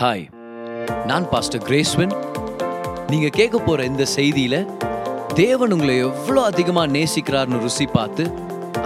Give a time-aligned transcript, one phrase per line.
[0.00, 0.24] Hi
[1.06, 2.10] நான் pastor Graceswin
[3.10, 4.56] நீங்கள் கேட்க போகிற இந்த செய்தியில்
[5.34, 8.24] தேவன் உங்களை எவ்வளோ அதிகமாக நேசிக்கிறார்னு ருசி பார்த்து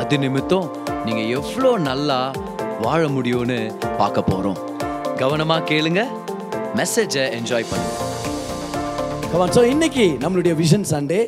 [0.00, 0.68] அது நிமித்தம்
[1.04, 2.18] நீங்கள் எவ்வளோ நல்லா
[2.80, 3.58] வாழ முடியும்னு
[3.98, 4.60] பார்க்க போகிறோம்
[5.18, 6.04] கவனமாக கேளுங்க
[6.74, 11.20] மெசேஜை என்ஜாய் பண்ணுங்க ஸோ இன்னைக்கு நம்மளுடைய விஷன் சண்டே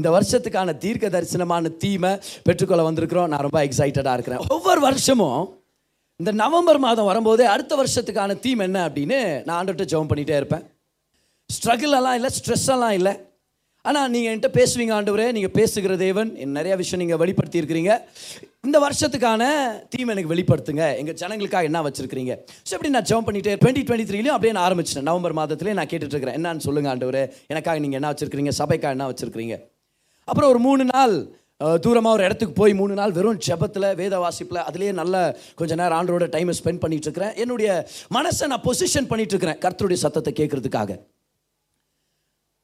[0.00, 2.12] இந்த வருஷத்துக்கான தீர்க்க தரிசனமான தீமை
[2.42, 5.40] பெற்றுக்கொள்ள வந்திருக்கிறோம் நான் ரொம்ப எக்ஸைட்டடாக இருக்கிறேன் ஒவ்வொரு வருஷமும்
[6.20, 10.64] இந்த நவம்பர் மாதம் வரும்போதே அடுத்த வருஷத்துக்கான தீம் என்ன அப்படின்னு நான் ஆண்டுகிட்ட ஜெபம் பண்ணிகிட்டே இருப்பேன்
[11.50, 13.12] ஸ்ட்ரகிளெல்லாம் இல்லை ஸ்ட்ரெஸ்ஸெல்லாம் இல்லை
[13.84, 17.92] ஆனால் நீங்கள் என்கிட்ட பேசுவீங்க ஆண்டவரே நீங்கள் பேசுகிற தேவன் நிறையா விஷயம் நீங்கள் வெளிப்படுத்தியிருக்கிறீங்க
[18.64, 19.42] இந்த வருஷத்துக்கான
[19.88, 22.32] தீம் எனக்கு வெளிப்படுத்துங்க எங்கள் ஜனங்களுக்காக என்ன வச்சுருக்கிறீங்க
[22.60, 26.38] ஸோ எப்படி நான் ஜெபம் பண்ணிட்டு டுவெண்ட்டி டுவெண்ட்டி த்ரீலையும் அப்படியே நான் ஆரம்பிச்சிட்டேன் நவம்பர் மாதத்துலேயே நான் கேட்டுட்ருக்கிறேன்
[26.38, 27.20] என்னான்னு சொல்லுங்கள் ஆண்டவர்
[27.46, 29.56] எனக்காக நீங்கள் என்ன வச்சுருக்கிறீங்க சபைக்காக என்ன வச்சுருக்கிறீங்க
[30.28, 31.14] அப்புறம் ஒரு மூணு நாள்
[31.78, 35.16] தூரமாக ஒரு இடத்துக்கு போய் மூணு நாள் வெறும் ஜபத்தில் வேத வாசிப்பில் அதுலேயே நல்ல
[35.58, 37.70] கொஞ்சம் நேரம் ஆண்டரோட டைமை ஸ்பெண்ட் பண்ணிகிட்டு இருக்கிறேன் என்னுடைய
[38.14, 40.92] மனசை நான் பொசிஷன் பண்ணிகிட்டு இருக்கிறேன் கர்த்தருடைய சத்தத்தை கேட்குறதுக்காக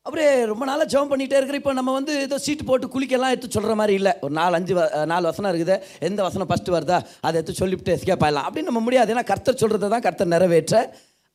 [0.06, 3.74] அப்படியே ரொம்ப நாளாக ஜெபம் பண்ணிகிட்டே இருக்கிற இப்போ நம்ம வந்து ஏதோ சீட்டு போட்டு குளிக்கலாம் எடுத்து சொல்கிற
[3.74, 4.74] மாதிரி இல்லை ஒரு நாலு அஞ்சு
[5.06, 5.76] நாலு வசனம் இருக்குது
[6.00, 9.90] எந்த வசனம் ஃபஸ்ட்டு வருதா அதை எடுத்து சொல்லிவிட்டு எஸ்கேப் ஆகலாம் அப்படின்னு நம்ம முடியாது ஏன்னா கர்த்தர் சொல்கிறத
[9.94, 10.84] தான் கர்த்தர் நிறைவேற்ற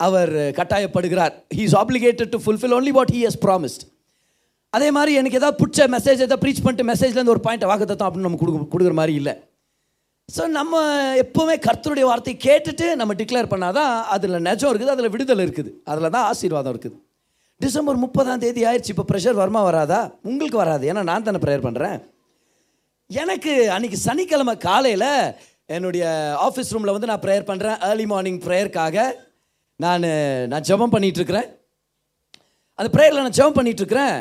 [0.00, 3.84] அவர் கட்டாயப்படுகிறார் he is obligated to fulfil only what he has promised
[4.74, 8.40] அதே மாதிரி எனக்கு ஏதாவது பிடிச்ச மெசேஜ் எதாவது ப்ரீச் பண்ணிட்டு மெசேஜ்லேருந்து ஒரு பாயிண்ட் வாக்குத்தத்தம் அப்படின்னு நம்ம
[8.42, 9.34] கொடுக்க கொடுக்குற மாதிரி இல்லை
[10.30, 10.74] ஸோ நம்ம
[11.22, 16.14] எப்போவுமே கர்த்தருடைய வார்த்தை கேட்டுட்டு நம்ம டிக்ளேர் பண்ணால் தான் அதில் நெஜம் இருக்குது அதில் விடுதலை இருக்குது அதில்
[16.16, 16.98] தான் ஆசீர்வாதம் இருக்குது
[17.62, 20.00] டிசம்பர் முப்பதாம் தேதி ஆயிடுச்சு இப்போ ப்ரெஷர் வருமா வராதா
[20.24, 21.98] உங்களுக்கு வராது ஏன்னா நான் தானே ப்ரேயர் பண்ணுறேன்
[23.10, 25.10] எனக்கு அன்றைக்கி சனிக்கிழமை காலையில்
[25.70, 26.06] என்னுடைய
[26.46, 28.98] ஆஃபீஸ் ரூமில் வந்து நான் ப்ரேயர் பண்ணுறேன் ஏர்லி மார்னிங் ப்ரேயருக்காக
[29.80, 30.08] நான்
[30.52, 31.50] நான் ஜபம் பண்ணிகிட்ருக்கிறேன்
[32.80, 34.18] அந்த ப்ரேயரில் நான் ஜபம் பண்ணிகிட்ருக்கிறேன்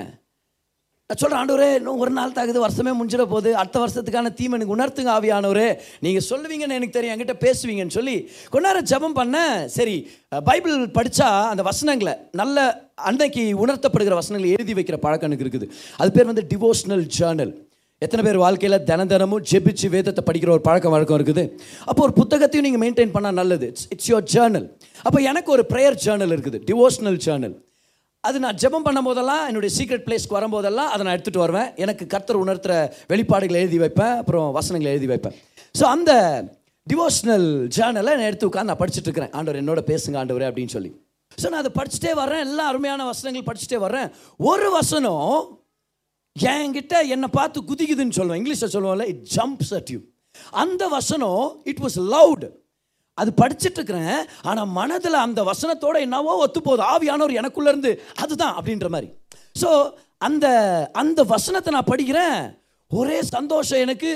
[1.10, 5.10] நான் சொல்கிறேன் ஆண்டவரே இன்னும் ஒரு நாள் தாக்குது வருஷமே முடிஞ்சிட போகுது அடுத்த வருஷத்துக்கான தீம் எனக்கு உணர்த்துங்க
[5.14, 5.64] ஆவியானவரே
[6.04, 8.14] நீங்கள் சொல்லுவீங்கன்னு எனக்கு தெரியும் என்கிட்ட பேசுவீங்கன்னு சொல்லி
[8.52, 9.38] கொஞ்ச நேரம் ஜபம் பண்ண
[9.74, 9.96] சரி
[10.48, 12.66] பைபிள் படித்தா அந்த வசனங்களை நல்ல
[13.04, 15.68] அன்னைக்கு உணர்த்தப்படுகிற வசனங்களை எழுதி வைக்கிற பழக்கம் எனக்கு இருக்குது
[15.98, 17.52] அது பேர் வந்து டிவோஷனல் ஜேர்னல்
[18.02, 21.44] எத்தனை பேர் வாழ்க்கையில் தின தினமும் ஜெபிச்சு வேதத்தை படிக்கிற ஒரு பழக்கம் வழக்கம் இருக்குது
[21.86, 24.68] அப்போ ஒரு புத்தகத்தையும் நீங்கள் மெயின்டைன் பண்ணால் நல்லது இட்ஸ் இட்ஸ் யோர் ஜேர்னல்
[25.04, 27.56] அப்போ எனக்கு ஒரு ப்ரேயர் ஜேர்னல் இருக்குது டிவோஷனல் ஜேர்னல்
[28.24, 32.42] அது நான் ஜெபம் பண்ணும் போதெல்லாம் என்னுடைய சீக்ரெட் பிளேஸ்க்கு வரும்போதெல்லாம் அதை நான் எடுத்துகிட்டு வருவேன் எனக்கு கர்த்தர்
[32.42, 32.72] உணர்த்துற
[33.08, 35.36] வெளிப்பாடுகளை எழுதி வைப்பேன் அப்புறம் வசனங்களை எழுதி வைப்பேன்
[35.74, 36.12] ஸோ அந்த
[36.86, 40.90] டிவோஷனல் ஜேர்னலை நான் எடுத்து உட்காந்து நான் படிச்சுட்டுருக்கிறேன் இருக்கிறேன் ஆண்டவர் என்னோட பேசுங்க ஆண்டவர் அப்படின்னு சொல்லி
[41.38, 44.08] ஸோ நான் அதை படிச்சுட்டே வர்றேன் எல்லா அருமையான வசனங்கள் படிச்சுட்டே வர்றேன்
[44.44, 45.34] ஒரு வசனம்
[46.36, 50.00] என்கிட்ட என்னை பார்த்து குதிக்குதுன்னு சொல்லுவேன் இங்கிலீஷில் சொல்லுவோம்ல இட் ஜம்ப்ஸ் அட் யூ
[50.58, 51.44] அந்த வசனம்
[51.64, 52.46] இட் வாஸ் லவுட்
[53.18, 54.20] அது படிச்சுட்டு இருக்கிறேன்
[54.44, 57.34] ஆனால் மனதில் அந்த வசனத்தோட என்னவோ ஒத்து போகுது ஆவியானவர்
[57.66, 57.92] இருந்து
[58.22, 59.10] அதுதான் அப்படின்ற மாதிரி
[59.62, 59.70] ஸோ
[60.20, 60.46] அந்த
[60.94, 62.38] அந்த வசனத்தை நான் படிக்கிறேன்
[62.90, 64.10] ஒரே சந்தோஷம் எனக்கு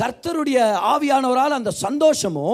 [0.00, 0.58] கர்த்தருடைய
[0.90, 2.48] ஆவியானவரால் அந்த சந்தோஷமோ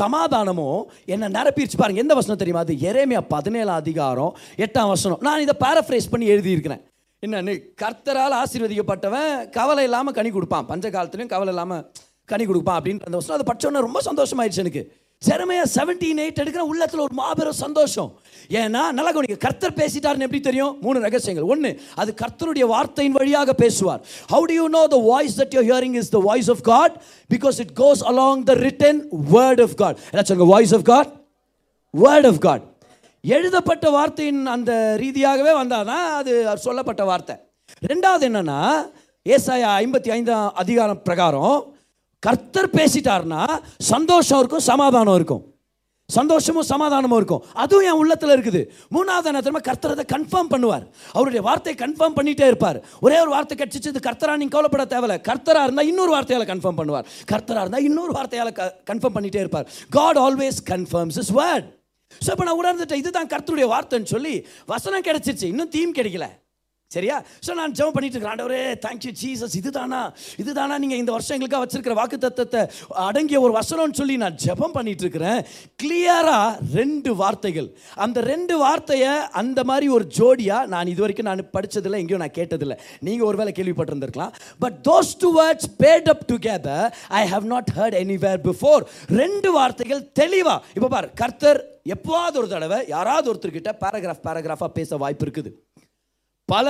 [0.00, 0.70] சமாதானமோ
[1.06, 6.10] என்னை நிரப்பிடுச்சு பாருங்க எந்த வசனம் தெரியுமா அது எறமையா பதினேழாம் அதிகாரம் எட்டாம் வசனம் நான் இதை பேரஃப்ரைஸ்
[6.12, 6.82] பண்ணி எழுதியிருக்கிறேன்
[7.22, 11.84] என்னன்னு கர்த்தரால் ஆசீர்வதிக்கப்பட்டவன் கவலை இல்லாமல் கனி கொடுப்பான் பஞ்ச காலத்துலையும் கவலை இல்லாமல்
[12.28, 14.82] கனி கொடுப்பான் அப்படின்ற அந்த வசனம் அதை படித்தோன்னே ரொம்ப சந்தோஷமாயிடுச்சு எனக்கு
[15.22, 18.10] ஜெரமையா செவன்டீன் எயிட் எடுக்கிற உள்ளத்தில் ஒரு மாபெரும் சந்தோஷம்
[18.58, 21.70] ஏன்னா நல்லா கவனிக்க கர்த்தர் பேசிட்டாருன்னு எப்படி தெரியும் மூணு ரகசியங்கள் ஒன்று
[21.96, 24.00] அது கர்த்தருடைய வார்த்தையின் வழியாக பேசுவார்
[24.32, 26.96] how do you know the voice that you hearing is the voice of God
[27.30, 29.00] because it goes along the written
[29.32, 31.12] word of God என்ன சொல்லுங்க voice of God
[31.94, 32.64] word of God
[33.24, 34.72] எழுதப்பட்ட வார்த்தையின் அந்த
[35.02, 36.32] ரீதியாகவே வந்தாதான் அது
[36.64, 37.36] சொல்லப்பட்ட வார்த்தை
[37.86, 38.58] ரெண்டாவது என்னன்னா
[39.26, 41.58] ஏசாயா ஐம்பத்தி ஐந்தாம் அதிகாரம் பிரகாரம்
[42.22, 43.40] கர்த்தர் பேசிட்டார்னா
[43.86, 45.42] சந்தோஷம் இருக்கும் சமாதானம் இருக்கும்
[46.08, 48.60] சந்தோஷமும் சமாதானமும் இருக்கும் அதுவும் என் உள்ளத்தில் இருக்குது
[48.94, 50.84] மூணாவது என்ன கர்த்தர் அதை கன்ஃபார்ம் பண்ணுவார்
[51.12, 55.66] அவருடைய வார்த்தையை கன்ஃபார்ம் பண்ணிகிட்டே இருப்பார் ஒரே ஒரு வார்த்தை கட்சிச்சு இது கர்த்தரா நீங்கள் கவலைப்பட தேவையில்ல கர்த்தராக
[55.66, 58.52] இருந்தால் இன்னொரு வார்த்தையால் கன்ஃபார்ம் பண்ணுவார் கர்த்தராக இருந்தால் இன்னொரு வார்த்தையால்
[58.90, 59.68] கன்ஃபார்ம் பண்ணிகிட்டே இருப்பார்
[59.90, 61.68] God always confirms his word
[62.20, 64.34] so இப்போ நான் உணர்ந்துட்டேன் இதுதான் கர்த்தருடைய வார்த்தைன்னு சொல்லி
[64.66, 66.28] வசனம் கிடச்சிருச்சு இன்னும் தீம் கிடைக்கல
[66.92, 67.16] சரியா
[67.44, 70.00] ஸோ நான் ஜெபம் பண்ணிட்டு இருக்கிறேன் ஆண்டவரே தேங்க்யூ ஜீசஸ் இதுதானா
[70.42, 72.62] இதுதானா நீங்கள் இந்த வருஷம் எங்களுக்காக வச்சிருக்கிற வாக்கு தத்துவத்தை
[73.06, 75.40] அடங்கிய ஒரு வசனம்னு சொல்லி நான் ஜெபம் பண்ணிட்டு இருக்கிறேன்
[75.82, 77.68] கிளியராக ரெண்டு வார்த்தைகள்
[78.04, 82.78] அந்த ரெண்டு வார்த்தையை அந்த மாதிரி ஒரு ஜோடியாக நான் இது வரைக்கும் நான் படித்ததில்லை எங்கேயும் நான் கேட்டதில்லை
[83.02, 84.34] நீங்கள் ஒரு வேளை கேள்விப்பட்டிருந்திருக்கலாம்
[84.60, 86.86] but those two words paired up together
[87.14, 88.84] I have not heard anywhere before
[89.14, 91.60] ரெண்டு வார்த்தைகள் தெளிவாக இப்போ பார் கர்த்தர்
[91.88, 95.50] எப்போவாது ஒரு தடவை யாராவது ஒருத்தர்கிட்ட பேராகிராஃப் பேராகிராஃபாக பேச வாய்ப்பு இருக்குது
[96.48, 96.68] பல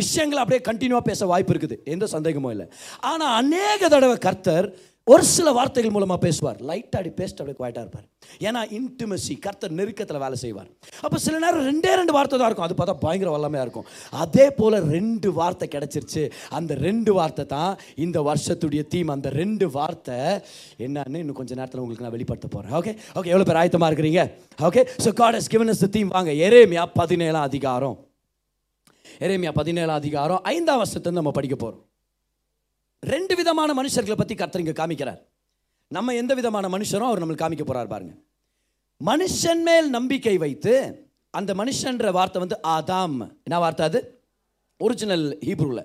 [0.00, 2.66] விஷயங்களை அப்படியே கண்டினியூவாக பேச வாய்ப்பு இருக்குது எந்த சந்தேகமும் இல்லை
[3.04, 4.68] ஆனால் அநேக தடவை கர்த்தர்
[5.06, 8.06] ஒரு சில வார்த்தைகள் மூலமாக பேசுவார் லைட்டாக அப்படி பேசிட்டு அப்படியே குவாய்ட்டாக இருப்பார்
[8.46, 10.70] ஏன்னா இன்டிமசி கர்த்தர் நெருக்கத்தில் வேலை செய்வார்
[11.04, 13.86] அப்போ சில நேரம் ரெண்டே ரெண்டு வார்த்தை தான் இருக்கும் அது பார்த்தா பயங்கர வல்லமையாக இருக்கும்
[14.22, 16.24] அதே போல் ரெண்டு வார்த்தை கிடச்சிருச்சு
[16.52, 17.76] அந்த ரெண்டு வார்த்தை தான்
[17.98, 20.18] இந்த வருஷத்துடைய தீம் அந்த ரெண்டு வார்த்தை
[20.80, 24.24] என்னன்னு இன்னும் கொஞ்சம் நேரத்தில் உங்களுக்கு நான் வெளிப்படுத்த போகிறேன் ஓகே ஓகே எவ்வளோ பேர் ஆயத்தமாக இருக்கிறீங்க
[24.62, 27.96] okay so God has given us theme வாங்க எரேமியா பதினேழாம் அதிகாரம்
[29.20, 31.82] எரேமியா பதினேழாம் அதிகாரம் ஐந்தாம் வருஷத்துலேருந்து நம்ம படிக்க போகிறோம்
[33.02, 35.20] ரெண்டு விதமான மனுஷர்களை பற்றி கர்த்தர் இங்கே காமிக்கிறார்
[35.90, 38.14] நம்ம எந்த விதமான மனுஷரும் அவர் நம்மளுக்கு காமிக்க போகிறார் பாருங்க
[39.00, 40.74] மனுஷன் மேல் நம்பிக்கை வைத்து
[41.34, 43.18] அந்த மனுஷன்ற வார்த்தை வந்து ஆதாம்
[43.42, 44.00] என்ன வார்த்தை அது
[44.80, 45.84] ஒரிஜினல் ஹீப்ரூவில்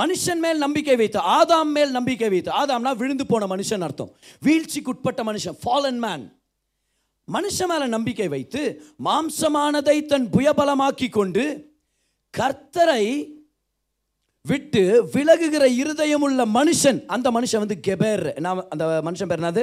[0.00, 4.10] மனுஷன் மேல் நம்பிக்கை வைத்து ஆதாம் மேல் நம்பிக்கை வைத்து ஆதாம்னா விழுந்து போன மனுஷன் அர்த்தம்
[4.42, 6.24] வீழ்ச்சிக்கு உட்பட்ட மனுஷன் ஃபாலன் மேன்
[7.28, 8.62] மனுஷன் மேல நம்பிக்கை வைத்து
[9.04, 11.44] மாம்சமானதை தன் புயபலமாக்கி கொண்டு
[12.34, 13.04] கர்த்தரை
[14.44, 14.82] விட்டு
[15.14, 19.62] விலகுகிற இருதயமுள்ள மனுஷன் அந்த மனுஷன் வந்து கெபேர் என்ன அந்த மனுஷன் பேர் என்னது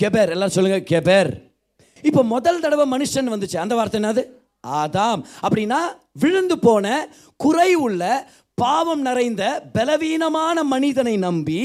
[0.00, 1.30] கெபேர் எல்லாம் சொல்லுங்கள் கெபேர்
[2.04, 4.22] இப்போ முதல் தடவை மனுஷன் வந்துச்சு அந்த வார்த்தை என்னது
[4.74, 5.80] ஆதாம் அப்படின்னா
[6.14, 6.86] விழுந்து போன
[7.40, 8.02] குறை உள்ள
[8.58, 9.44] பாவம் நிறைந்த
[9.72, 11.62] பலவீனமான மனிதனை நம்பி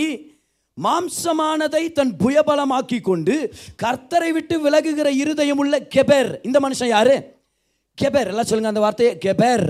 [0.78, 3.36] மாம்சமானதை தன் புயபலமாக்கி கொண்டு
[3.84, 7.16] கர்த்தரை விட்டு விலகுகிற இருதயம் உள்ள கெபேர் இந்த மனுஷன் யாரு
[7.98, 9.68] கெபேர் எல்லாம் சொல்லுங்க அந்த வார்த்தையை கெபேர்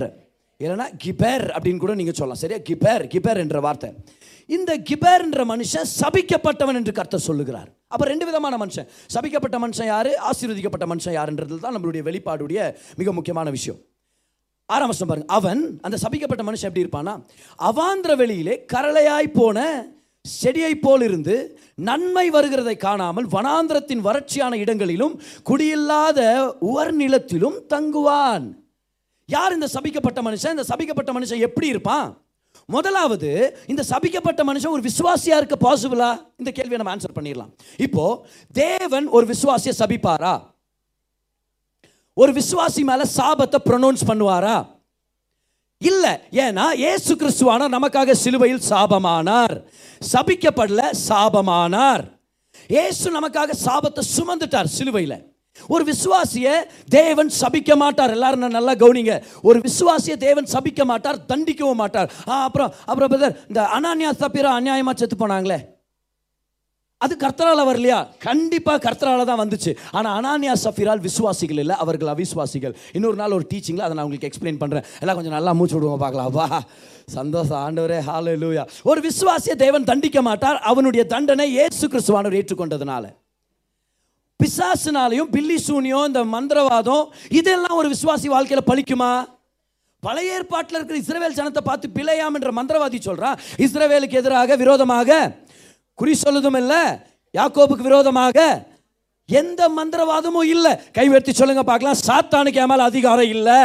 [0.63, 3.89] இல்லைனா கிபேர் அப்படின்னு கூட நீங்கள் சொல்லலாம் சரியா கிபேர் கிபேர் என்ற வார்த்தை
[4.49, 10.11] இந்த கிபேர் என்ற மனுஷன் சபிக்கப்பட்டவன் என்று கர்த்தர் சொல்லுகிறார் அப்போ ரெண்டு விதமான மனுஷன் சபிக்கப்பட்ட மனுஷன் யார்
[10.29, 12.61] ஆசீர்வதிக்கப்பட்ட மனுஷன் யாருன்றது தான் நம்மளுடைய வெளிப்பாடுடைய
[12.97, 13.81] மிக முக்கியமான விஷயம்
[14.69, 17.13] ஆறாம் பாருங்க அவன் அந்த சபிக்கப்பட்ட மனுஷன் எப்படி இருப்பானா
[17.59, 19.57] அவாந்திர வெளியிலே கரளையாய் போன
[20.25, 21.35] செடியை போல் இருந்து
[21.81, 25.15] நன்மை வருகிறதை காணாமல் வனாந்திரத்தின் வறட்சியான இடங்களிலும்
[25.49, 26.19] குடியில்லாத
[26.63, 28.45] உவர் நிலத்திலும் தங்குவான்
[29.29, 32.07] யார் இந்த சபிக்கப்பட்ட மனுஷன் இந்த சபிக்கப்பட்ட மனுஷன் எப்படி இருப்பான்
[32.69, 33.29] முதலாவது
[33.67, 36.09] இந்த சபிக்கப்பட்ட மனுஷன் ஒரு விசுவாசியா இருக்க பாசிபிளா
[36.37, 37.51] இந்த கேள்வியை நம்ம ஆன்சர் பண்ணிடலாம்
[37.79, 38.03] இப்போ
[38.55, 40.35] தேவன் ஒரு விசுவாசியை சபிப்பாரா
[42.17, 44.57] ஒரு விசுவாசி மேல சாபத்தை ப்ரொனௌன்ஸ் பண்ணுவாரா
[45.81, 46.11] இல்லை
[46.39, 49.55] ஏன்னா ஏசு கிறிஸ்துவானார் நமக்காக சிலுவையில் சாபமானார்
[50.01, 52.03] சபிக்கப்படல சாபமானார்
[52.79, 55.17] ஏசு நமக்காக சாபத்தை சுமந்துட்டார் சிலுவையில்
[55.69, 56.47] ஒரு விசுவாசிய
[56.89, 59.13] தேவன் சபிக்க மாட்டார் எல்லாரும் நல்லா கவனிங்க
[59.41, 62.09] ஒரு விசுவாசிய தேவன் சபிக்க மாட்டார் தண்டிக்கவும் மாட்டார்
[62.39, 65.59] அப்புறம் அப்புறம் பிரதர் இந்த அனான்யா சப்பீரா அநியாயமாக செத்து போனாங்களே
[67.01, 73.17] அது கர்த்தரால் வரலையா கண்டிப்பாக கர்த்தரால் தான் வந்துச்சு ஆனால் அனானியா சஃபிரால் விசுவாசிகள் இல்லை அவர்கள் அவிசுவாசிகள் இன்னொரு
[73.17, 76.47] நாள் ஒரு டீச்சிங்கில் அதை நான் உங்களுக்கு எக்ஸ்பிளைன் பண்ணுறேன் எல்லாம் கொஞ்சம் நல்லா மூச்சு விடுவோம் பார்க்கலாம் வா
[77.15, 83.05] சந்தோஷம் ஆண்டவரே ஹாலு லூயா ஒரு விசுவாசிய தேவன் தண்டிக்க மாட்டார் அவனுடைய தண்டனை ஏசு கிறிஸ்துவானவர் ஏற்றுக்கொண்டதுனால
[84.39, 87.05] பிசாசுனாலையும் பில்லி சூனியம் இந்த மந்திரவாதம்
[87.31, 89.11] இதெல்லாம் ஒரு விசுவாசி வாழ்க்கையில் பழிக்குமா
[90.03, 95.19] பழைய ஏற்பாட்டில் இருக்கிற இஸ்ரவேல் ஜனத்தை பார்த்து பிழையாம் என்ற மந்திரவாதி சொல்கிறான் இஸ்ரேவேலுக்கு எதிராக விரோதமாக
[95.99, 96.81] குறி சொல்லுதும் இல்லை
[97.33, 98.37] யாக்கோபுக்கு விரோதமாக
[99.29, 103.59] எந்த மந்திரவாதமும் இல்லை கைவர்த்தி சொல்லுங்க பார்க்கலாம் சாத்தானுக்கு ஏமால் அதிகாரம் இல்லை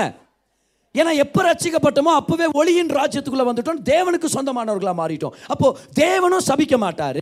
[0.94, 7.22] ஏன்னா எப்போ ரசிக்கப்பட்டோமோ அப்போவே ஒளியின் ராஜ்யத்துக்குள்ளே வந்துட்டோம் தேவனுக்கு சொந்தமானவர்களாக மாறிட்டோம் அப்போது தேவனும் சபிக்க மாட்டார்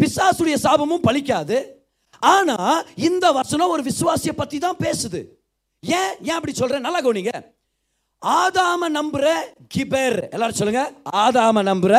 [0.00, 1.56] பிசாசுடைய சாபமும் பழிக்காது
[2.22, 5.20] ஆனால் இந்த வசனம் ஒரு விசுவாசியை பற்றி தான் பேசுது
[5.82, 7.34] ஏன் ஏன் அப்படி சொல்கிறேன் நல்லா கவனிங்க
[8.22, 9.26] ஆதாம நம்புற
[9.74, 10.82] கிபர் எல்லாரும் சொல்லுங்க
[11.20, 11.94] ஆதாம நம்புற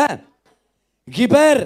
[1.07, 1.63] கிபேர்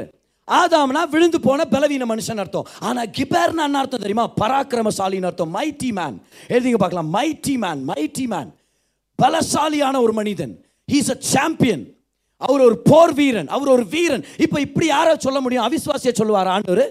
[0.48, 6.18] ஆதாம்னா விழுந்து போன பலவீன மனுஷன் அர்த்தம் ஆனால் கிபர்னா என்ன அர்த்தம் தெரியுமா பராக்கிரமசாலின்னு அர்த்தம் மைட்டி மேன்
[6.50, 8.52] எழுதிங்க பார்க்கலாம் மைட்டி மேன் மைட்டி மேன்
[9.20, 10.54] பலசாலியான ஒரு மனிதன்
[10.90, 11.84] ஹீஸ் அ சாம்பியன்
[12.42, 16.84] அவர் ஒரு போர் வீரன் அவர் ஒரு வீரன் இப்போ இப்படி யாரை சொல்ல முடியும் அவிஸ்வாசிய சொல்லுவார் ஆண்டவர்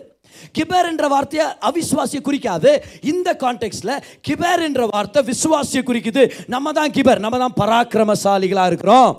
[0.53, 2.73] கிபேர் என்ற வார்த்தையை அவிஸ்வாசிய குறிக்காது
[3.05, 3.95] இந்த கான்டெக்ட்ல
[4.29, 6.25] கிபேர் என்ற வார்த்தை விசுவாசிய குறிக்குது
[6.47, 9.13] நம்ம தான் கிபர் நம்ம தான் பராக்கிரமசாலிகளாக இருக்கிறோம்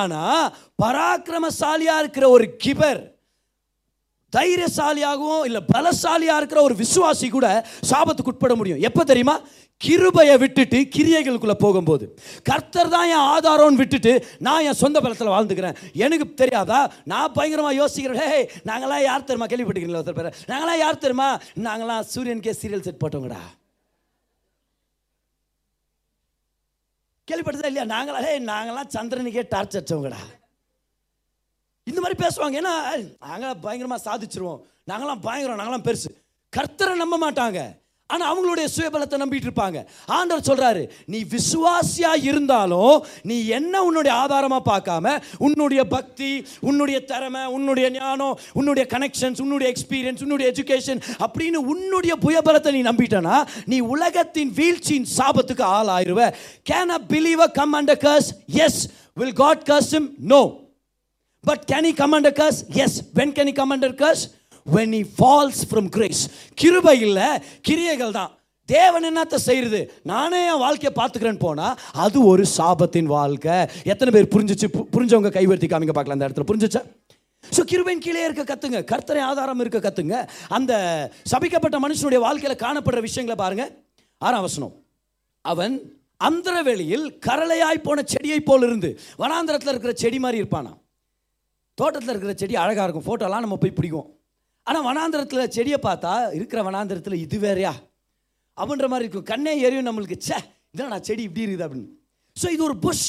[0.00, 0.46] ஆனால்
[0.82, 3.02] பராக்கிரமசாலியாக இருக்கிற ஒரு கிபர்
[4.32, 7.48] தைரியசாலியாகவும் இல்லை பலசாலியாக இருக்கிற ஒரு விசுவாசி கூட
[7.90, 9.36] சாபத்துக்கு உட்பட முடியும் எப்போ தெரியுமா
[9.80, 12.04] கிருபையை விட்டுட்டு கிரியைகளுக்குள்ளே போகும்போது
[12.48, 14.12] கர்த்தர் தான் என் ஆதாரம்னு விட்டுட்டு
[14.46, 16.80] நான் என் சொந்த பலத்தில் வாழ்ந்துக்கிறேன் எனக்கு தெரியாதா
[17.12, 18.40] நான் பயங்கரமாக யோசிக்கிறேன் ஹே
[18.70, 21.28] நாங்களாம் யார் தெரியுமா கேள்விப்பட்டிருக்கீங்களா ஒருத்தர் பேர் நாங்களாம் யார் தெரியுமா
[21.66, 23.42] நாங்களாம் சூரியனுக்கே சீரியல் செட் போட்டோங்கடா
[27.28, 30.20] கேள்விப்பட்டதா இல்லையா நாங்களா ஹே நாங்களாம் சந்திரனுக்கே டார்ச் அடிச்சவங்கடா
[31.86, 32.76] இந்த மாதிரி பேசுவாங்க ஏன்னா
[33.24, 34.60] நாங்களாம் பயங்கரமாக சாதிச்சிருவோம்
[34.88, 36.10] நாங்களாம் பயங்கரம் நாங்களாம் பெருசு
[36.52, 37.60] கர்த்தரை நம்ப மாட்டாங்க
[38.10, 39.78] ஆனால் அவங்களுடைய சுயபலத்தை நம்பிட்டு இருப்பாங்க
[40.16, 40.82] ஆண்டவர் சொல்கிறாரு
[41.06, 42.98] நீ விசுவாசியாக இருந்தாலும்
[43.22, 45.14] நீ என்ன உன்னுடைய ஆதாரமாக பார்க்காம
[45.38, 46.30] உன்னுடைய பக்தி
[46.62, 53.38] உன்னுடைய திறமை உன்னுடைய ஞானம் உன்னுடைய கனெக்ஷன்ஸ் உன்னுடைய எக்ஸ்பீரியன்ஸ் உன்னுடைய எஜுகேஷன் அப்படின்னு உன்னுடைய புயபலத்தை நீ நம்பிட்டனா
[53.66, 56.28] நீ உலகத்தின் வீழ்ச்சியின் சாபத்துக்கு ஆள் ஆயிடுவ
[56.70, 58.30] can a believe a come under a curse
[58.62, 58.80] yes
[59.16, 60.42] will God curse him no
[61.44, 64.24] but can he come under a curse yes when can he come under a curse
[64.66, 66.22] when he falls from grace
[66.58, 67.20] கிருபையில்
[67.60, 68.32] கிரியைகள் தான்
[68.68, 69.80] தேவன் என்னத்தை செய்கிறது
[70.04, 73.56] நானே என் வாழ்க்கையை பார்த்துக்கிறேன்னு போனால் அது ஒரு சாபத்தின் வாழ்க்கை
[73.84, 76.82] எத்தனை பேர் புரிஞ்சிச்சு புரிஞ்சவங்க கைவர்த்தி காமிங்க பார்க்கலாம் அந்த இடத்துல புரிஞ்சிச்சா
[77.44, 80.16] ஸோ கிருபையின் கீழே இருக்க கற்றுங்க கர்த்தரை ஆதாரம் இருக்க கற்றுங்க
[80.50, 80.72] அந்த
[81.32, 83.70] சபிக்கப்பட்ட மனுஷனுடைய வாழ்க்கையில் காணப்படுற விஷயங்களை பாருங்கள்
[84.20, 84.74] ஆறாம் வசனம்
[85.44, 85.76] அவன்
[86.20, 88.90] அந்தர வெளியில் கரளையாய் போன செடியை போல் இருந்து
[89.18, 90.72] வனாந்திரத்தில் இருக்கிற செடி மாதிரி இருப்பானா
[91.78, 94.06] தோட்டத்தில் இருக்கிற செடி அழகாக இருக்கும் ஃபோட்டோலாம் நம்ம போய் பிடிக்கும்
[94.66, 97.72] ஆனால் வனாந்திரத்தில் செடியை பார்த்தா இருக்கிற வனாந்திரத்தில் இது வேறையா
[98.58, 100.38] அப்படின்ற மாதிரி இருக்கும் கண்ணே எரியும் நம்மளுக்கு சே
[100.74, 101.90] இதான் நான் செடி இப்படி இருக்குது அப்படின்னு
[102.36, 103.06] ஸோ இது ஒரு புஷ்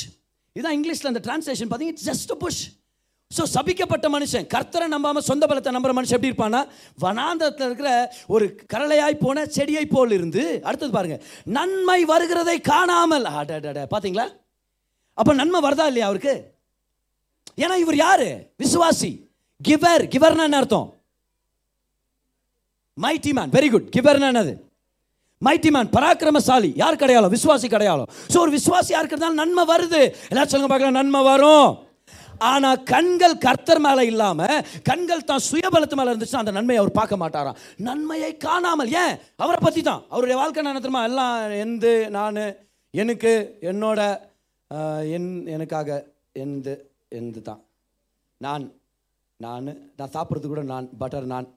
[0.56, 2.64] இதான் இங்கிலீஷில் அந்த டிரான்ஸ்லேஷன் பார்த்தீங்கன்னா ஜஸ்ட் புஷ்
[3.32, 6.62] ஸோ சபிக்கப்பட்ட மனுஷன் கர்த்தரை நம்பாமல் சொந்த பலத்தை நம்புற மனுஷன் எப்படி இருப்பான்னா
[6.98, 7.90] வனாந்திரத்தில் இருக்கிற
[8.28, 11.18] ஒரு கரளையாய் போன செடியை போல் இருந்து அடுத்தது பாருங்க
[11.52, 14.28] நன்மை வருகிறதை காணாமல் பார்த்தீங்களா
[15.18, 16.36] அப்போ நன்மை வருதா இல்லையா அவருக்கு
[17.58, 18.30] ஏன்னா இவர் யாரு
[18.60, 19.12] விசுவாசி
[19.62, 20.88] கிவர் கிவர்னா என்ன அர்த்தம்
[22.98, 24.54] மைட்டி மேன் வெரி குட் கிவர் என்னது
[25.42, 30.02] மைட்டி மேன் பராக்கிரமசாலி யார் கிடையாலும் விசுவாசி கிடையாலும் ஸோ ஒரு விசுவாசி யாருக்கு இருந்தாலும் நன்மை வருது
[30.30, 31.70] எல்லாரும் சொல்லுங்க பார்க்கலாம் நன்மை வரும்
[32.48, 34.58] ஆனால் கண்கள் கர்த்தர் மேலே இல்லாமல்
[34.82, 39.82] கண்கள் தான் சுயபலத்து மேலே இருந்துச்சுன்னா அந்த நன்மையை அவர் பார்க்க மாட்டாராம் நன்மையை காணாமல் ஏன் அவரை பற்றி
[39.82, 41.88] தான் அவருடைய வாழ்க்கை நான் தெரியுமா எல்லாம் எந்த
[42.10, 42.42] நான்
[42.94, 43.34] எனக்கு
[43.64, 44.02] என்னோட
[45.16, 46.00] என் எனக்காக
[46.36, 46.70] எந்த
[47.12, 47.62] எந்து தான்
[48.42, 48.66] நான்
[49.40, 51.48] நான் நான் சாப்பிட்றது கூட நான் பட்டர் நான்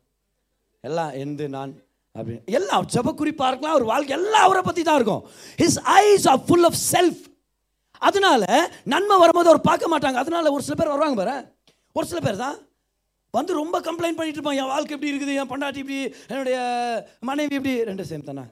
[0.84, 1.72] எல்லாம் எந்த நான்
[2.14, 5.22] அப்படின்னு எல்லாம் ஜப குறிப்பாக இருக்கலாம் அவர் வாழ்க்கை எல்லாம் அவரை பற்றி தான் இருக்கும்
[5.58, 7.22] his eyes are full of self
[8.02, 8.42] அதனால
[8.84, 11.36] நன்மை வரும்போது அவர் பார்க்க மாட்டாங்க அதனால ஒரு சில பேர் வருவாங்க பாரு
[11.96, 12.56] ஒரு சில பேர் தான்
[13.34, 15.98] வந்து ரொம்ப கம்ப்ளைண்ட் பண்ணிட்டு இருப்பான் என் வாழ்க்கை எப்படி இருக்குது என் பண்டாட்டி இப்படி
[16.30, 16.56] என்னுடைய
[17.20, 18.44] மனைவி இப்படி ரெண்டு சேம் தானே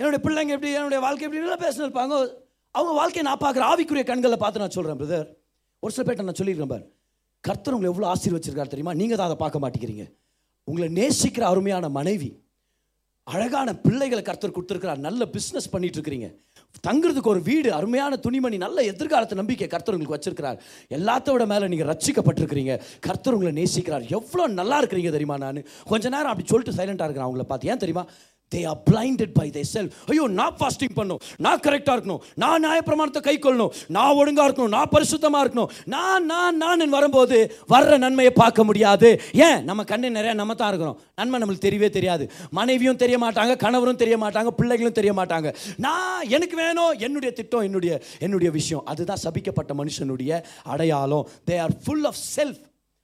[0.00, 2.14] என்னுடைய பிள்ளைங்க எப்படி என்னுடைய வாழ்க்கை எப்படி நல்லா பேசினு இருப்பாங்க
[2.74, 5.28] அவங்க வாழ்க்கையை நான் பார்க்குற ஆவிக்குரிய கண்களை பார்த்து நான் சொல்கிறேன் பிரதர்
[5.82, 6.84] ஒரு சில பேர்ட்ட நான் சொல்லியிருக்கேன் பார்
[7.44, 10.06] கர்த்தர் உங்களை எவ்வளோ வச்சிருக்காரு தெரியுமா நீங்கள் தான் அதை பார்க்க மாட்டேங்கிறீங்க
[10.68, 12.30] உங்களை நேசிக்கிற அருமையான மனைவி
[13.26, 16.28] அழகான பிள்ளைகளை கர்த்தர் கொடுத்துருக்கிறார் நல்ல பிஸ்னஸ் பண்ணிட்டு இருக்கிறீங்க
[16.84, 20.58] தங்குறதுக்கு ஒரு வீடு அருமையான துணிமணி நல்ல எதிர்காலத்தை நம்பிக்கை கர்த்தர் உங்களுக்கு வச்சிருக்கிறார்
[20.90, 22.74] எல்லாத்த விட மேலே நீங்கள் ரச்சிக்கப்பட்டிருக்கிறீங்க
[23.00, 25.60] கர்த்தர் உங்களை நேசிக்கிறார் எவ்வளோ நல்லா இருக்கிறீங்க தெரியுமா நான்
[25.86, 28.04] கொஞ்ச நேரம் அப்படி சொல்லிட்டு சைலண்டாக இருக்கிறேன் அவங்கள பார்த்து ஏன் தெரியுமா
[28.52, 32.80] they are blinded by they self ஐயோ நான் ஃபாஸ்டிங் பண்ணும் நான் கரெக்டாக இருக்கணும் நான் நியாய
[32.82, 37.38] பிரமாணத்தை கை கொள்ளணும் நான் ஒழுங்காக இருக்கணும் நான் பரிசுத்தமாக இருக்கணும் நான் நான் நான் வரும்போது
[37.68, 39.10] வர்ற நன்மையை பார்க்க முடியாது
[39.46, 42.26] ஏன் நம்ம கண்ணை நிறையா நம்ம தான் இருக்கிறோம் நன்மை நம்மளுக்கு தெரியவே தெரியாது
[42.50, 45.50] மனைவியும் தெரிய மாட்டாங்க கணவரும் தெரிய மாட்டாங்க பிள்ளைகளும் தெரிய மாட்டாங்க
[45.78, 47.94] நான் எனக்கு வேணும் என்னுடைய திட்டம் என்னுடைய
[48.20, 50.32] என்னுடைய விஷயம் அதுதான் சபிக்கப்பட்ட மனுஷனுடைய
[50.66, 52.60] அடையாளம் they are full of self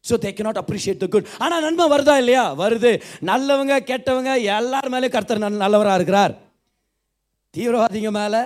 [0.04, 2.92] so they can not appreciate the good ஆனால் நன்மை வருதா இல்லையா வருது
[3.30, 6.34] நல்லவங்க கெட்டவங்க எல்லார் மேலேயும் கர்த்தர் நல்லவராக இருக்கிறார்
[7.54, 8.40] தீவிரவாதிங்க மேலே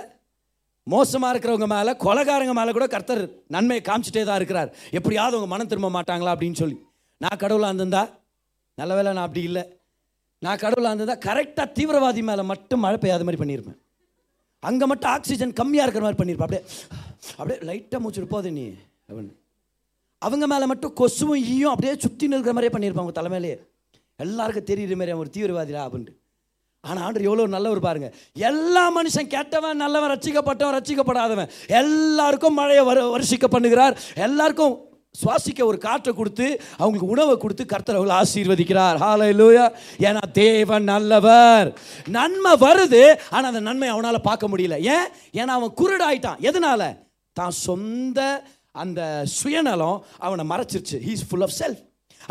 [0.87, 3.21] மோசமாக இருக்கிறவங்க மேலே கொலகாரங்க மேலே கூட கர்த்தர்
[3.47, 6.77] நன்மையை காமிச்சிட்டே தான் இருக்கிறார் எப்படியாவது அவங்க மனம் திரும்ப மாட்டாங்களா அப்படின்னு சொல்லி
[7.21, 8.03] நான் கடவுளாக இருந்திருந்தா
[8.77, 9.63] நல்ல வேலை நான் அப்படி இல்லை
[10.41, 13.79] நான் கடவுளாக இருந்திருந்தா கரெக்டாக தீவிரவாதி மேலே மட்டும் மழை பெய்யாத மாதிரி பண்ணியிருப்பேன்
[14.63, 16.63] அங்கே மட்டும் ஆக்சிஜன் கம்மியாக இருக்கிற மாதிரி பண்ணியிருப்பேன் அப்படியே
[17.39, 18.65] அப்படியே லைட்டாக மூச்சு போதே நீ
[19.07, 19.33] அப்படின்னு
[20.25, 23.57] அவங்க மேலே மட்டும் கொசுவும் ஈயும் அப்படியே சுற்றி நிற்கிற மாதிரியே பண்ணியிருப்பாங்க அவங்க தலைமையிலேயே
[24.19, 26.13] எல்லாருக்கும் தெரியுற மாதிரி அவன் ஒரு தீவிரவாதியா அப்படின்ட்டு
[26.83, 28.15] ஆனால் ஆண்டு எவ்வளோ நல்லவர் பாருங்கள்
[28.45, 31.51] எல்லா மனுஷன் கேட்டவன் நல்லவன் ரசிக்கப்பட்டவன் ரசிக்கப்படாதவன்
[31.79, 34.75] எல்லாருக்கும் மழையை வர வருஷிக்க பண்ணுகிறார் எல்லாருக்கும்
[35.15, 36.47] சுவாசிக்க ஒரு காற்றை கொடுத்து
[36.77, 39.65] அவங்களுக்கு உணவை கொடுத்து கர்த்தர் ஆசீர்வதிக்கிறார் ஹாலை லூயா
[40.01, 41.69] ஏன்னா தேவன் நல்லவர்
[42.09, 43.03] நன்மை வருது
[43.31, 46.91] ஆனால் அந்த நன்மை அவனால் பார்க்க முடியல ஏன் ஏன்னா அவன் குருடாயிட்டான் எதனால
[47.37, 48.19] தான் சொந்த
[48.75, 49.01] அந்த
[49.35, 51.81] சுயநலம் அவனை மறைச்சிருச்சு ஹீஸ் ஃபுல் ஆஃப் செல்ஃப்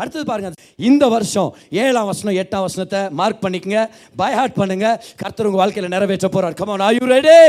[0.00, 0.49] அடுத்தது பாருங்க
[0.79, 1.49] இந்த வருஷம்
[1.81, 3.81] ஏழாம் வசனம் எட்டாம் வசனத்தை மார்க் பண்ணிக்கங்க
[4.15, 4.87] பை ஹார்ட் பண்ணுங்க
[5.15, 7.39] கர்த்தர் உங்க வாழ்க்கையில் நிறைவேற்ற போறார் கமான் ஆயூ ரெடி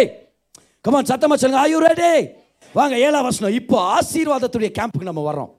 [0.85, 2.12] கமான் சத்தமா சொல்லுங்க ஆயூர் ரெடி
[2.75, 5.52] வாங்க ஏழாம் வசனம் இப்போ ஆசீர்வாதத்துடைய கேம்புக்கு நம்ம வரோம்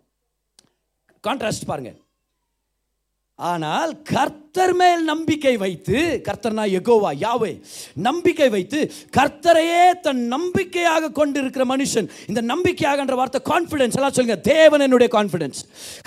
[1.24, 1.98] கான்ட்ராஸ்ட் பாருங்கள்
[3.40, 7.52] ஆனால் கர்த்தர் மேல் நம்பிக்கை வைத்து கர்த்தர்னா எகோவா யாவே
[8.02, 8.80] நம்பிக்கை வைத்து
[9.18, 15.60] கர்த்தரையே தன் நம்பிக்கையாக கொண்டிருக்கிற மனுஷன் இந்த நம்பிக்கையாகன்ற வார்த்தை கான்ஃபிடன்ஸ் எல்லாம் சொல்லுங்க தேவன் என்னுடைய கான்ஃபிடென்ஸ்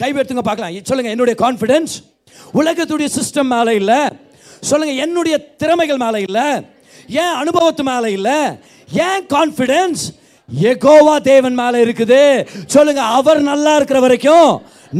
[0.03, 1.95] கைவெடுத்துங்க பார்க்கலாம் சொல்லுங்க என்னுடைய கான்ஃபிடன்ஸ்
[2.55, 4.01] உலகத்துடைய சிஸ்டம் மேலே இல்லை
[4.63, 6.49] சொல்லுங்க என்னுடைய திறமைகள் மேலே இல்லை
[7.17, 8.39] ஏன் அனுபவத்து மேலே இல்லை
[9.03, 10.03] ஏன் கான்ஃபிடென்ஸ்
[10.49, 12.23] எகோவா தேவன் மேலே இருக்குது
[12.67, 14.51] சொல்லுங்க அவர் நல்லா இருக்கிற வரைக்கும்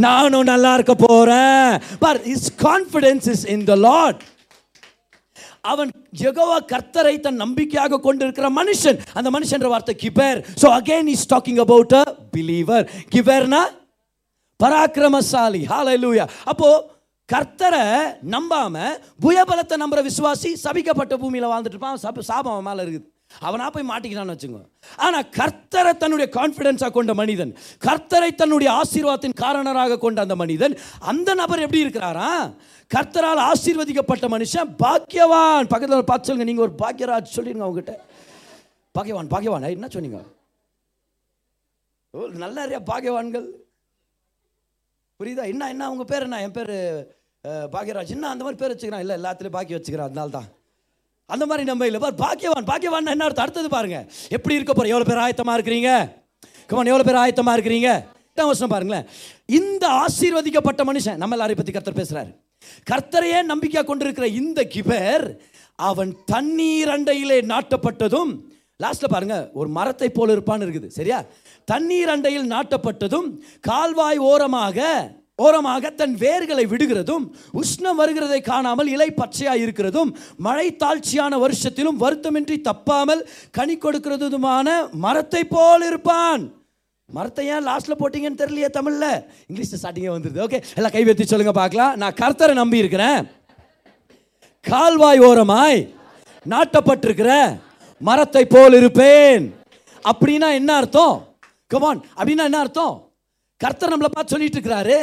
[0.00, 4.23] நானும் நல்லா இருக்க போறேன் his confidence is in the Lord
[5.63, 5.91] அவன்
[6.21, 11.95] யகோவா கர்த்தரை தன் நம்பிக்கையாக கொண்டிருக்கிற மனுஷன் அந்த மனுஷன்ற வார்த்தை கிபேர் so again is talking about
[11.95, 12.05] a
[12.37, 13.63] believer கிபர்னா
[14.61, 16.71] பராக்கிரமசாலி ஹாலை லூயா அப்போ
[17.29, 17.85] கர்த்தரை
[18.31, 18.77] நம்பாம
[19.23, 23.07] புயபலத்தை நம்புற விசுவாசி சபிக்கப்பட்ட பூமியில் வாழ்ந்துட்டு இருப்பான் சாபம் மேலே இருக்குது
[23.31, 24.61] அவனா போய் மாட்டிக்கிறான்னு வச்சுங்க
[24.99, 27.53] ஆனால் கர்த்தரை தன்னுடைய கான்ஃபிடென்ஸாக கொண்ட மனிதன்
[27.83, 30.75] கர்த்தரை தன்னுடைய ஆசீர்வாதத்தின் காரணராக கொண்ட அந்த மனிதன்
[31.05, 32.31] அந்த நபர் எப்படி இருக்கிறாரா
[32.91, 37.95] கர்த்தரால் ஆசீர்வதிக்கப்பட்ட மனுஷன் பாக்கியவான் பக்கத்தில் பார்த்து சொல்லுங்க நீங்கள் ஒரு பாக்கியராஜ் சொல்லிடுங்க அவங்ககிட்ட
[38.95, 40.21] பாக்கியவான் பாக்கியவான் என்ன சொன்னீங்க
[42.45, 43.49] நல்ல நிறையா பாக்கியவான்கள்
[45.21, 46.75] புரியுதா என்ன என்ன அவங்க பேர் என்ன என் பேர்
[47.75, 50.49] பாக்யராஜ் என்ன அந்த மாதிரி பேர் வச்சுக்கிறான் இல்லை எல்லாத்துலேயும் பாக்கி வச்சுக்கிறான் அதனால தான்
[51.31, 53.99] அந்த மாதிரி நம்ம இல்லை பார் பாக்கியவான் பாக்கியவான் என்ன அர்த்தம் அடுத்தது பாருங்க
[54.37, 55.91] எப்படி இருக்க போகிற எவ்வளோ பேர் ஆயத்தமாக இருக்கிறீங்க
[56.69, 57.91] கமான் எவ்வளோ பேர் ஆயத்தமாக இருக்கிறீங்க
[58.31, 59.07] எட்டாம் வருஷம் பாருங்களேன்
[59.53, 62.31] இந்த ஆசீர்வதிக்கப்பட்ட மனுஷன் நம்ம எல்லாரையும் பற்றி கர்த்தர் பேசுகிறாரு
[62.87, 65.27] கர்த்தரையே நம்பிக்கையாக கொண்டிருக்கிற இந்த கிபர்
[65.79, 68.33] அவன் தண்ணீர் அண்டையிலே நாட்டப்பட்டதும்
[68.81, 71.19] லாஸ்ட்டில் பாருங்க ஒரு மரத்தை போல இருப்பான்னு இருக்குது சரியா
[71.69, 73.29] தண்ணீர் அண்டையில் நாட்டப்பட்டதும்
[73.65, 74.79] கால்வாய் ஓரமாக
[75.41, 77.25] ஓரமாக தன் வேர்களை விடுகிறதும்
[77.55, 80.11] உஷ்ணம் வருகிறதை காணாமல் இலை பச்சையாக இருக்கிறதும்
[80.41, 83.23] மழை தாழ்ச்சியான வருஷத்திலும் வருத்தமின்றி தப்பாமல்
[83.51, 84.69] கனி கொடுக்கிறதுமான
[85.01, 86.45] மரத்தை போல் இருப்பான்
[87.09, 89.13] மரத்தை ஏன் லாஸ்ட்டில் போட்டிங்கன்னு தெரியலையே தமிழில்
[89.49, 93.23] இங்கிலீஷில் ஸ்டார்டிங்கே வந்துருது ஓகே எல்லாம் கைவெத்தி சொல்லுங்கள் பார்க்கலாம் நான் கர்த்தரை நம்பி இருக்கிறேன்
[94.65, 95.81] கால்வாய் ஓரமாய்
[96.47, 97.33] நாட்டப்பட்டிருக்கிற
[98.01, 99.45] மரத்தை போல் இருப்பேன்
[100.05, 101.17] அப்படின்னா என்ன அர்த்தம்
[101.71, 102.95] கமான் அப்படின்னா என்ன அர்த்தம்
[103.61, 104.99] கர்த்தர் நம்மளை பார்த்து சொல்லிட்டு இருக்கிறாரு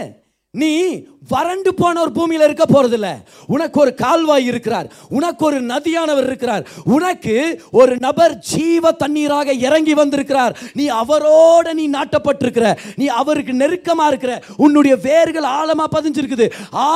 [0.58, 1.08] 你。
[1.30, 3.08] வறண்டு போன ஒரு பூமியில் இருக்க போறதில்ல
[3.48, 6.64] உனக்கு ஒரு கால்வாய் இருக்கிறார் உனக்கு ஒரு நதியானவர் இருக்கிறார்
[6.88, 7.36] உனக்கு
[7.74, 12.68] ஒரு நபர் ஜீவ தண்ணீராக இறங்கி வந்திருக்கிறார் நீ அவரோட நீ நாட்டப்பட்டிருக்கிற
[12.96, 14.34] நீ அவருக்கு நெருக்கமா இருக்கிற
[14.58, 16.48] உன்னுடைய வேர்கள் ஆழமாக பதிஞ்சிருக்குது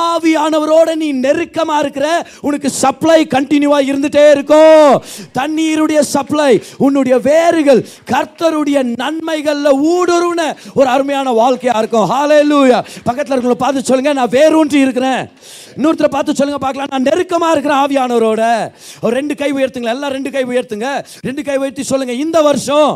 [0.00, 2.06] ஆவியானவரோட நீ நெருக்கமா இருக்கிற
[2.42, 4.90] உனக்கு சப்ளை கண்டினியூவாக இருந்துகிட்டே இருக்கும்
[5.32, 6.50] தண்ணீருடைய சப்ளை
[6.78, 7.82] உன்னுடைய வேர்கள்
[8.12, 10.42] கர்த்தருடைய நன்மைகள்ல ஊடுருவின
[10.74, 15.22] ஒரு அருமையான வாழ்க்கையாக இருக்கும் ஹாலே லூயா பக்கத்தில் இருக்கிற பார்த்து சொல்லுங்கள் நான் வேரூன்றி இருக்கிறேன்
[15.74, 18.42] இன்னொருத்தரை பார்த்து சொல்லுங்க பார்க்கலாம் நான் நெருக்கமாக இருக்கிறேன் ஆவியானவரோட
[19.02, 20.88] ஒரு ரெண்டு கை உயர்த்துங்க எல்லாம் ரெண்டு கை உயர்த்துங்க
[21.26, 22.92] ரெண்டு கை உயர்த்தி சொல்லுங்க இந்த வருஷம்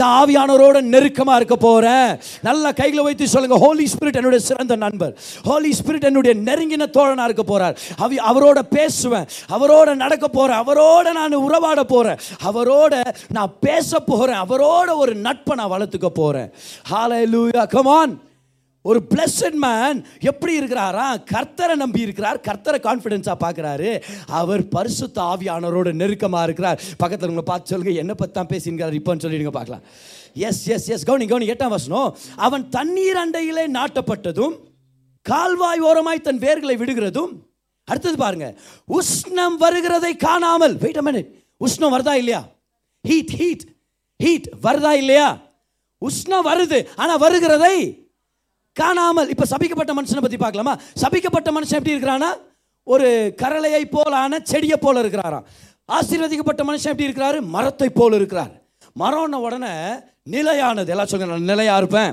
[0.00, 2.10] நான் ஆவியானவரோட நெருக்கமாக இருக்க போகிறேன்
[2.42, 5.14] நல்லா கையில் வைத்து சொல்லுங்க ஹோலி ஸ்பிரிட் என்னுடைய சிறந்த நண்பர்
[5.46, 9.26] ஹோலி ஸ்பிரிட் என்னுடைய நெருங்கின தோழனாக இருக்க போகிறார் அவி அவரோட பேசுவேன்
[9.50, 12.94] அவரோட நடக்க போகிறேன் அவரோட நான் உறவாட போகிறேன் அவரோட
[13.30, 16.50] நான் பேச போகிறேன் அவரோட ஒரு நட்பை நான் வளர்த்துக்க போகிறேன்
[16.86, 18.14] ஹாலை லூயா கமான்
[18.86, 19.98] ஒரு பிளஸ்ட் மேன்
[20.22, 23.90] எப்படி இருக்கிறாரா கர்த்தரை நம்பி இருக்கிறார் கர்த்தரை கான்ஃபிடென்ஸாக பார்க்குறாரு
[24.34, 29.54] அவர் பரிசுத்த ஆவியானவரோட நெருக்கமாக இருக்கிறார் பக்கத்தில் உங்களை பார்த்து சொல்லுங்கள் என்னை பற்றி தான் பேசினுங்கிறார் இப்போன்னு சொல்லிடுங்க
[29.54, 29.84] பார்க்கலாம்
[30.42, 32.08] எஸ் எஸ் எஸ் கவுனி கவுனி எட்டாம் வசனம்
[32.38, 34.56] அவன் தண்ணீர் அண்டையிலே நாட்டப்பட்டதும்
[35.26, 37.32] கால்வாய் ஓரமாய் தன் வேர்களை விடுகிறதும்
[37.88, 38.46] அடுத்தது பாருங்க
[38.90, 40.76] உஷ்ணம் வருகிறதை காணாமல்
[41.60, 42.42] உஷ்ணம் வருதா இல்லையா
[43.04, 43.66] ஹீட் ஹீட்
[44.20, 45.28] ஹீட் வருதா இல்லையா
[46.02, 47.76] உஷ்ணம் வருது ஆனால் வருகிறதை
[48.76, 52.30] காணாமல் இப்போ சபிக்கப்பட்ட மனுஷனை பற்றி பார்க்கலாமா சபிக்கப்பட்ட மனுஷன் எப்படி இருக்கிறானா
[52.86, 53.08] ஒரு
[53.42, 55.46] கரளையை போலான செடியை போல இருக்கிறாராம்
[55.88, 58.52] ஆசீர்வதிக்கப்பட்ட மனுஷன் எப்படி இருக்கிறாரு மரத்தை போல் இருக்கிறார்
[58.96, 59.72] மரம்ன உடனே
[60.30, 62.12] நிலையானது எல்லாம் சொல்ல நான் நிலையாக இருப்பேன்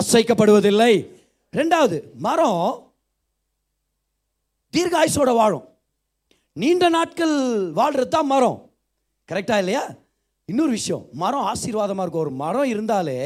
[0.00, 0.92] அசைக்கப்படுவதில்லை
[1.54, 2.62] ரெண்டாவது மரம்
[4.74, 5.66] தீர்காயுசோட வாழும்
[6.56, 7.34] நீண்ட நாட்கள்
[7.72, 8.58] வாழ்கிறது தான் மரம்
[9.28, 9.84] கரெக்டாக இல்லையா
[10.48, 13.18] இன்னொரு விஷயம் மரம் ஆசீர்வாதமாக இருக்கும் ஒரு மரம் இருந்தாலே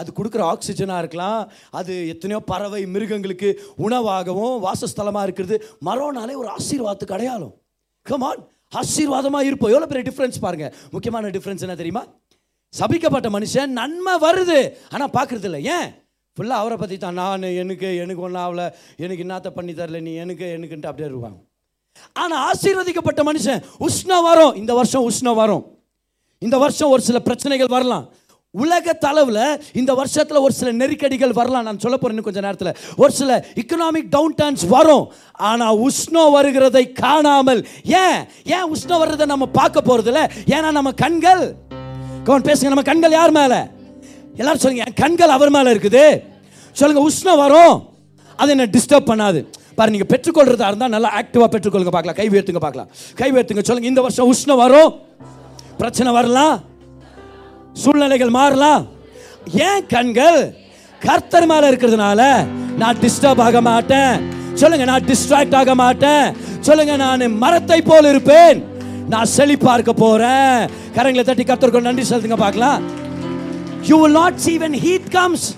[0.00, 1.40] அது கொடுக்குற ஆக்சிஜனாக இருக்கலாம்
[1.72, 3.48] அது எத்தனையோ பறவை மிருகங்களுக்கு
[3.78, 5.56] உணவாகவும் வாசஸ்தலமாக இருக்கிறது
[5.88, 7.54] மரம்னாலே ஒரு ஆசீர்வாதத்துக்கு அடையாளம்
[8.06, 8.42] கமான்
[8.72, 12.02] ஆசீர்வாதமாக இருப்போம் எவ்வளோ பெரிய டிஃப்ரென்ஸ் பாருங்கள் முக்கியமான டிஃப்ரென்ஸ் என்ன தெரியுமா
[12.74, 14.58] சபிக்கப்பட்ட மனுஷன் நன்மை வருது
[14.92, 15.88] ஆனால் பார்க்குறது இல்லை ஏன்
[16.36, 18.64] ஃபுல்லாக அவரை பற்றி தான் நான் எனக்கு எனக்கு ஒன்றும் ஆகல
[18.98, 21.38] எனக்கு என்னத்த பண்ணி தரல நீ எனக்கு எனக்குன்ட்டு அப்படியே இருப்பாங்க
[22.16, 25.64] ஆனால் ஆசீர்வதிக்கப்பட்ட மனுஷன் உஷ்ணம் வரும் இந்த வருஷம் உஷ்ணம் வரும்
[26.42, 28.04] இந்த வருஷம் ஒரு சில பிரச்சனைகள் வரலாம்
[28.54, 29.42] உலக தளவில்
[29.74, 32.70] இந்த வருஷத்தில் ஒரு சில நெருக்கடிகள் வரலாம் நான் சொல்ல போகிறேன் கொஞ்சம் நேரத்தில்
[32.96, 33.34] ஒரு சில
[33.56, 35.04] இக்கனாமிக் டவுன் டர்ன்ஸ் வரும்
[35.48, 37.60] ஆனால் உஷ்ணோ வருகிறதை காணாமல்
[38.00, 38.16] ஏன்
[38.52, 40.22] ஏன் உஷ்ணோ வர்றதை நம்ம பார்க்க போகிறதில்ல
[40.54, 41.44] ஏன்னா நம்ம கண்கள்
[42.24, 43.60] கவன் பேசுங்க நம்ம கண்கள் யார் மேலே
[44.34, 46.04] எல்லாரும் சொல்லுங்க என் கண்கள் அவர் மேலே இருக்குது
[46.76, 47.76] சொல்லுங்கள் உஷ்ணம் வரும்
[48.38, 49.42] அதை என்ன டிஸ்டர்ப் பண்ணாது
[49.76, 52.90] பாரு நீங்கள் பெற்றுக்கொள்றதா இருந்தால் நல்லா ஆக்டிவாக பெற்றுக்கொள்ளுங்க பார்க்கலாம் கை உயர்த்துங்க பார்க்கலாம்
[53.16, 54.90] கை உயர்த்துங்க சொல்லுங்கள் இந்த வருஷம் உஷ்ணம் வரும்
[55.80, 56.56] பிரச்சனை வரலாம்
[57.76, 58.82] சூழ்நிலைகள் மாறலாம்
[59.66, 60.40] ஏன் கண்கள்
[61.00, 62.20] கர்த்தர் மேல இருக்கிறதுனால
[62.78, 64.14] நான் டிஸ்டர்ப் ஆக மாட்டேன்
[64.54, 66.24] சொல்லுங்க நான் டிஸ்ட்ராக்ட் ஆக மாட்டேன்
[66.60, 68.58] சொல்லுங்க நான் மரத்தை போல் இருப்பேன்
[69.08, 70.56] நான் செழி பார்க்க போறேன்
[70.96, 72.82] கரங்களை தட்டி கர்த்தருக்கு நன்றி செலுத்துங்க பார்க்கலாம்
[73.88, 75.46] you will not see when heat comes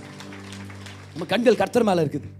[1.08, 2.28] நம்ம கண்கள் கர்த்தர் மேல இருக்குது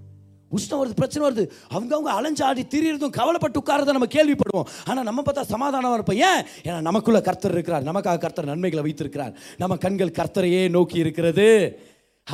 [0.53, 5.45] உஷ்ணம் வருது பிரச்சனை வருது அவங்க அவங்க அலைஞ்சாடி திரியிறதும் கவலைப்பட்டு உட்காரத நம்ம கேள்விப்படுவோம் ஆனால் நம்ம பார்த்தா
[5.53, 10.99] சமாதானமாக இருப்போம் ஏன் ஏன்னா நமக்குள்ளே கர்த்தர் இருக்கிறார் நமக்காக கர்த்தர் நன்மைகளை வைத்திருக்கிறார் நம்ம கண்கள் கர்த்தரையே நோக்கி
[10.99, 11.49] இருக்கிறது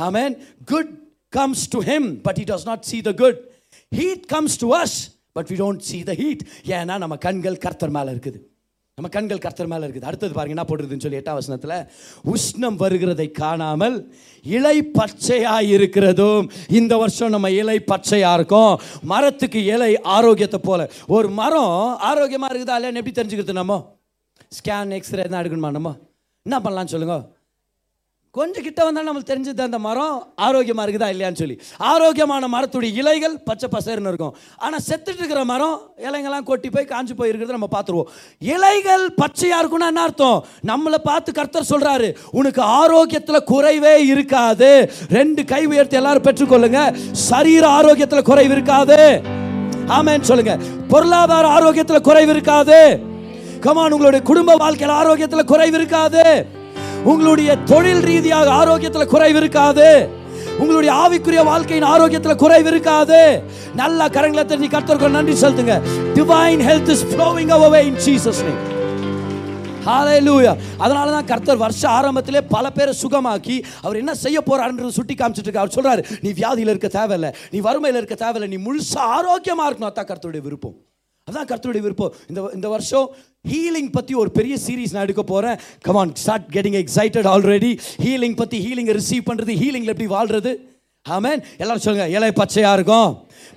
[0.00, 0.35] ஆமேன்
[0.65, 0.91] good
[1.33, 3.39] comes to him but it does not see the good
[3.91, 4.97] heat comes to us
[5.33, 6.43] but we don't see the heat
[6.77, 8.39] ஏன்னா நம்ம கண்கள் கர்த்தர் மேலே இருக்குது
[8.99, 11.75] நம்ம கண்கள் கர்த்தர் மேலே இருக்குது அடுத்தது பாருங்க என்ன போடுறதுன்னு சொல்லி எட்டாம் வசனத்தில்
[12.33, 13.95] உஷ்ணம் வருகிறதை காணாமல்
[14.45, 16.47] இலை பச்சையாக இருக்கிறதும்
[16.71, 18.73] இந்த வருஷம் நம்ம இலை பச்சையாக இருக்கும்
[19.05, 21.73] மரத்துக்கு இலை ஆரோக்கியத்தை போல ஒரு மரம்
[22.09, 23.77] ஆரோக்கியமாக இருக்குதா இல்லைன்னு எப்படி தெரிஞ்சுக்கிறது நம்ம
[24.57, 25.91] ஸ்கேன் எக்ஸ்ரே எதுனா எடுக்கணுமா நம்ம
[26.45, 27.23] என்ன பண்ணலான்னு சொல்லுங்கள்
[28.39, 30.15] கொஞ்சம் கிட்ட வந்தாலும் நம்மளுக்கு தெரிஞ்சது அந்த மரம்
[30.43, 31.55] ஆரோக்கியமாக இருக்குதா இல்லையான்னு சொல்லி
[31.89, 35.77] ஆரோக்கியமான மரத்துடைய இலைகள் பச்சை பசேர்னு இருக்கும் ஆனால் செத்துட்டு இருக்கிற மரம்
[36.05, 38.09] இலைங்கெல்லாம் கொட்டி போய் காஞ்சி போய் இருக்கிறத நம்ம பார்த்துருவோம்
[38.49, 40.37] இலைகள் பச்சையாக இருக்குன்னா என்ன அர்த்தம்
[40.69, 42.09] நம்மளை பார்த்து கர்த்தர் சொல்கிறாரு
[42.33, 44.71] உனக்கு ஆரோக்கியத்தில் குறைவே இருக்காது
[45.11, 46.81] ரெண்டு கை உயர்த்தி எல்லாரும் பெற்றுக்கொள்ளுங்க
[47.27, 48.99] சரீர ஆரோக்கியத்தில் குறைவு இருக்காது
[49.93, 50.55] ஆமேன்னு சொல்லுங்க
[50.89, 52.79] பொருளாதார ஆரோக்கியத்தில் குறைவு இருக்காது
[53.61, 56.23] கமான் உங்களுடைய குடும்ப வாழ்க்கையில் ஆரோக்கியத்தில் குறைவு இருக்காது
[57.05, 59.89] உங்களுடைய தொழில் ரீதியாக ஆரோக்கியத்தில் குறைவு இருக்காது
[60.59, 63.21] உங்களுடைய ஆவிக்குரிய வாழ்க்கையின் ஆரோக்கியத்தில் குறைவு இருக்காது
[63.73, 65.77] நல்ல கரங்களை தெரிஞ்சு கத்தருக்கு நன்றி செலுத்துங்க
[66.17, 68.59] divine health is flowing away in Jesus name
[69.85, 70.53] hallelujah
[70.77, 75.65] அதனால தான் கர்த்தர் வருஷ ஆரம்பத்திலே பல பேரை சுகமாக்கி அவர் என்ன செய்ய போறாருன்றது சுட்டி காமிச்சிட்டு இருக்காரு
[75.65, 80.11] அவர் சொல்றாரு நீ வியாதியில் இருக்க தேவையில்லை நீ வறுமையில் இருக்க தேவையில்லை நீ முழுசாக ஆரோக்கியமாக இருக்கணும் அதான்
[80.11, 80.77] கர்த்தருடைய விருப்பம்
[81.29, 83.07] அதான் கர்த்தருடைய விருப்பம் இந்த இந்த வருஷம்
[83.45, 87.71] ஹீலிங் பற்றி ஒரு பெரிய சீரீஸ் நான் எடுக்க போகிறேன் come on start getting excited already
[88.03, 90.53] healing பற்றி ஹீலிங்கை ரிசீவ் பண்ணுறது ஹீலிங்கில் எப்படி வாழ்கிறது
[91.05, 93.11] ஆமேன் எல்லாரும் சொல்லுங்கள் இலை பச்சையாக இருக்கும்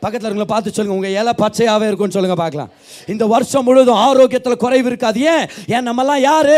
[0.03, 2.71] பக்கத்தில் இருக்கிற பார்த்து சொல்லுங்கள் உங்கள் இலை பச்சையாகவே இருக்கும்னு சொல்லுங்கள் பார்க்கலாம்
[3.09, 6.55] இந்த வருஷம் முழுவதும் ஆரோக்கியத்தில் குறைவு இருக்காது ஏன் ஏன் நம்மலாம் யார்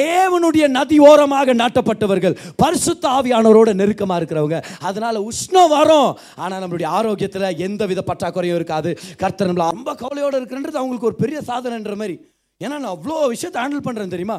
[0.00, 6.10] தேவனுடைய நதி ஓரமாக நாட்டப்பட்டவர்கள் பரிசுத்த ஆவியானவரோட நெருக்கமாக இருக்கிறவங்க அதனால் உஷ்ணம் வரும்
[6.36, 11.40] ஆனால் நம்மளுடைய ஆரோக்கியத்தில் எந்த வித பற்றாக்குறையும் இருக்காது கர்த்தர் நம்மள ரொம்ப கவலையோடு இருக்கிறது அவங்களுக்கு ஒரு பெரிய
[11.46, 12.16] சாதனைன்ற மாதிரி
[12.60, 14.38] ஏன்னா நான் அவ்வளோ விஷயத்தை ஹேண்டில் பண்ணுறேன் தெரியுமா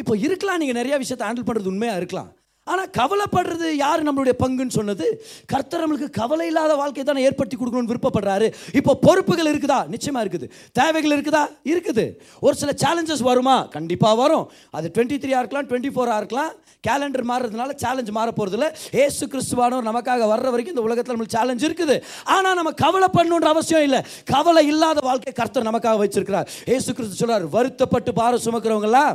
[0.00, 2.30] இப்போ இருக்கலாம் நீங்கள் நிறையா விஷயத்தை ஹேண்டில் பண்ணுறது உண்மையாக இருக்கலாம்
[2.66, 5.06] ஆனால் கவலைப்படுறது யார் நம்மளுடைய பங்குன்னு சொன்னது
[5.46, 8.46] கர்த்தர் நம்மளுக்கு கவலை இல்லாத வாழ்க்கையை தானே ஏற்படுத்தி கொடுக்கணும்னு விருப்பப்படுறாரு
[8.78, 10.46] இப்போ பொறுப்புகள் இருக்குதா நிச்சயமாக இருக்குது
[10.72, 12.04] தேவைகள் இருக்குதா இருக்குது
[12.42, 14.46] ஒரு சில சேலஞ்சஸ் வருமா கண்டிப்பாக வரும்
[14.74, 16.52] அது டுவெண்ட்டி த்ரீ இருக்கலாம் டுவெண்ட்டி ஃபோராக இருக்கலாம்
[16.84, 18.70] கேலண்டர் மாறுறதுனால சேலஞ்ச் மாற இல்லை
[19.02, 21.96] ஏசு கிறிஸ்துவானோர் நமக்காக வர்ற வரைக்கும் இந்த உலகத்தில் நம்மளுக்கு சேலஞ்ச் இருக்குது
[22.28, 24.00] ஆனால் நம்ம கவலை பண்ணணுன்ற அவசியம் இல்லை
[24.26, 29.14] கவலை இல்லாத வாழ்க்கை கர்த்தர் நமக்காக வச்சிருக்கிறார் ஏசு கிறிஸ்து சொல்கிறார் வருத்தப்பட்டு பாரம் சுமக்கிறவங்களாம்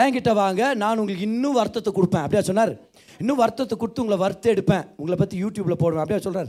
[0.00, 2.72] என்கிட்ட வாங்க நான் உங்களுக்கு இன்னும் வருத்தத்தை கொடுப்பேன் அப்படியா சொன்னார்
[3.20, 6.48] இன்னும் வருத்தத்தை கொடுத்து உங்களை வருத்த எடுப்பேன் உங்களை பற்றி யூடியூப்பில் போடுவேன் அப்படியா சொல்கிறார்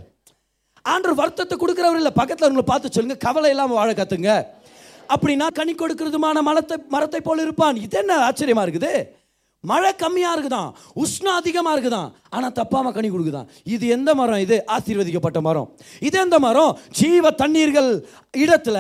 [0.86, 4.32] ஆண்டர் வருத்தத்தை கொடுக்குறவர் இல்லை பக்கத்தில் உங்களை பார்த்து சொல்லுங்கள் கவலை இல்லாமல் வாழ கற்றுங்க
[5.10, 8.92] அப்படின்னா கனி கொடுக்கறதுமான மரத்தை மரத்தை போல் இருப்பான் இது என்ன ஆச்சரியமாக இருக்குது
[9.66, 10.70] மழை கம்மியாக இருக்குதான்
[10.98, 15.68] உஷ்ணம் அதிகமாக இருக்குதான் ஆனால் தப்பாமல் கனி கொடுக்குதான் இது எந்த மரம் இது ஆசீர்வதிக்கப்பட்ட மரம்
[16.02, 17.92] இது எந்த மரம் ஜீவ தண்ணீர்கள்
[18.38, 18.78] இடத்துல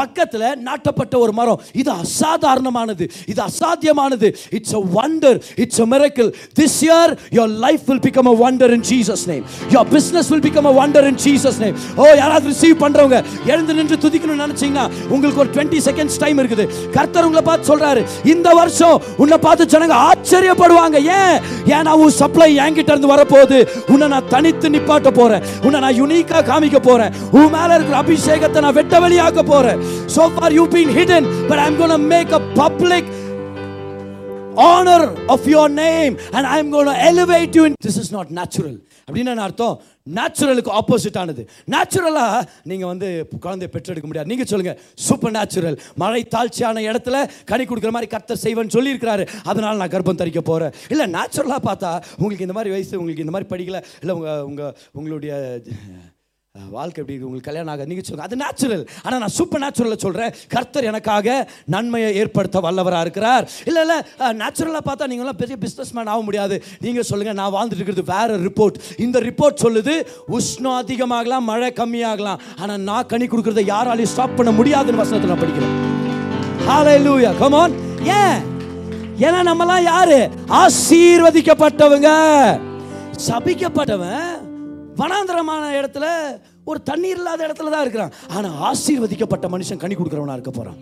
[0.00, 6.78] பக்கத்தில் நாட்டப்பட்ட ஒரு மரம் இது அசாதாரணமானது இது அசாத்தியமானது it's a wonder it's a miracle this
[6.84, 10.74] year your life will become a wonder in Jesus name your business will become a
[10.78, 13.20] wonder in Jesus name ஓ யாராவது ரிசீவ் பண்ணுறவங்க
[13.46, 14.86] எழுந்து நின்று துதிக்கணும்னு நினச்சிங்கன்னா
[15.10, 18.02] உங்களுக்கு ஒரு டுவெண்ட்டி செகண்ட்ஸ் டைம் இருக்குது கர்த்தர் உங்களை பார்த்து சொல்கிறாரு
[18.26, 21.36] இந்த வருஷம் உன்னை பார்த்து ஜனங்க ஆச்சரியப்படுவாங்க ஏன்
[21.76, 23.58] ஏன்னா உன் சப்ளை என்கிட்ட இருந்து வரப்போகுது
[23.92, 28.78] உன்னை நான் தனித்து நிப்பாட்ட போறேன் உன்னை நான் யூனிக்கா காமிக்க போறேன் உன் மேல இருக்கிற அபிஷேகத்தை நான்
[28.78, 29.80] வெட்ட வெளியாக்க போறேன்
[30.16, 33.10] so far you been hidden but I am gonna make a public
[34.58, 35.00] honor
[35.28, 37.64] of your name and I'm going to elevate you.
[37.66, 37.72] In...
[37.80, 38.74] This is not natural.
[39.08, 39.74] அப்படின்னா அர்த்தம்
[40.06, 41.42] நேச்சுரலுக்கு ஆப்போசிட் ஆனது
[41.68, 43.08] நேச்சுரலாக நீங்கள் வந்து
[43.40, 47.16] குழந்தைய பெற்றெடுக்க முடியாது நீங்கள் சொல்லுங்கள் சூப்பர் நேச்சுரல் மழை தாழ்ச்சியான இடத்துல
[47.44, 51.92] கனி கொடுக்குற மாதிரி கத்த செய்வேன்னு சொல்லியிருக்கிறாரு அதனால் நான் கர்ப்பம் தரிக்க போகிறேன் இல்லை நேச்சுரலாக பார்த்தா
[52.18, 55.32] உங்களுக்கு இந்த மாதிரி வயசு உங்களுக்கு இந்த மாதிரி படிக்கல இல்லை உங்கள் உங்கள் உங்களுடைய
[56.70, 60.88] வாழ்க்கை எப்படி உங்களுக்கு கல்யாணம் ஆக நீங்கள் சொல்லுங்கள் அது நேச்சுரல் ஆனால் நான் சூப்பர் நேச்சுரலில் சொல்கிறேன் கர்த்தர்
[60.90, 61.36] எனக்காக
[61.74, 63.98] நன்மையை ஏற்படுத்த வல்லவராக இருக்கிறார் இல்லை இல்லை
[64.40, 68.78] நேச்சுரலாக பார்த்தா நீங்களாம் பெரிய பிஸ்னஸ் மேன் ஆக முடியாது நீங்கள் சொல்லுங்கள் நான் வாழ்ந்துட்டு இருக்கிறது வேறு ரிப்போர்ட்
[68.98, 69.96] இந்த ரிப்போர்ட் சொல்லுது
[70.36, 75.74] உஷ்ணம் அதிகமாகலாம் மழை கம்மியாகலாம் ஆனால் நான் கனி கொடுக்குறத யாராலையும் ஸ்டாப் பண்ண முடியாதுன்னு வசனத்தில் நான் படிக்கிறேன்
[76.66, 77.76] ஹாலே லூயா கமான்
[78.16, 78.38] ஏன்
[79.20, 80.18] ஏன்னா நம்மலாம் யாரு
[80.60, 82.10] ஆசீர்வதிக்கப்பட்டவங்க
[83.26, 84.45] சபிக்கப்பட்டவன்
[84.96, 86.06] வனாந்திரமான இடத்துல
[86.66, 90.78] ஒரு தண்ணீர் இல்லாத இடத்துல தான் இருக்கிறான் ஆனால் ஆசீர்வதிக்கப்பட்ட மனுஷன் கனி கொடுக்குறவனா இருக்க போகிறான்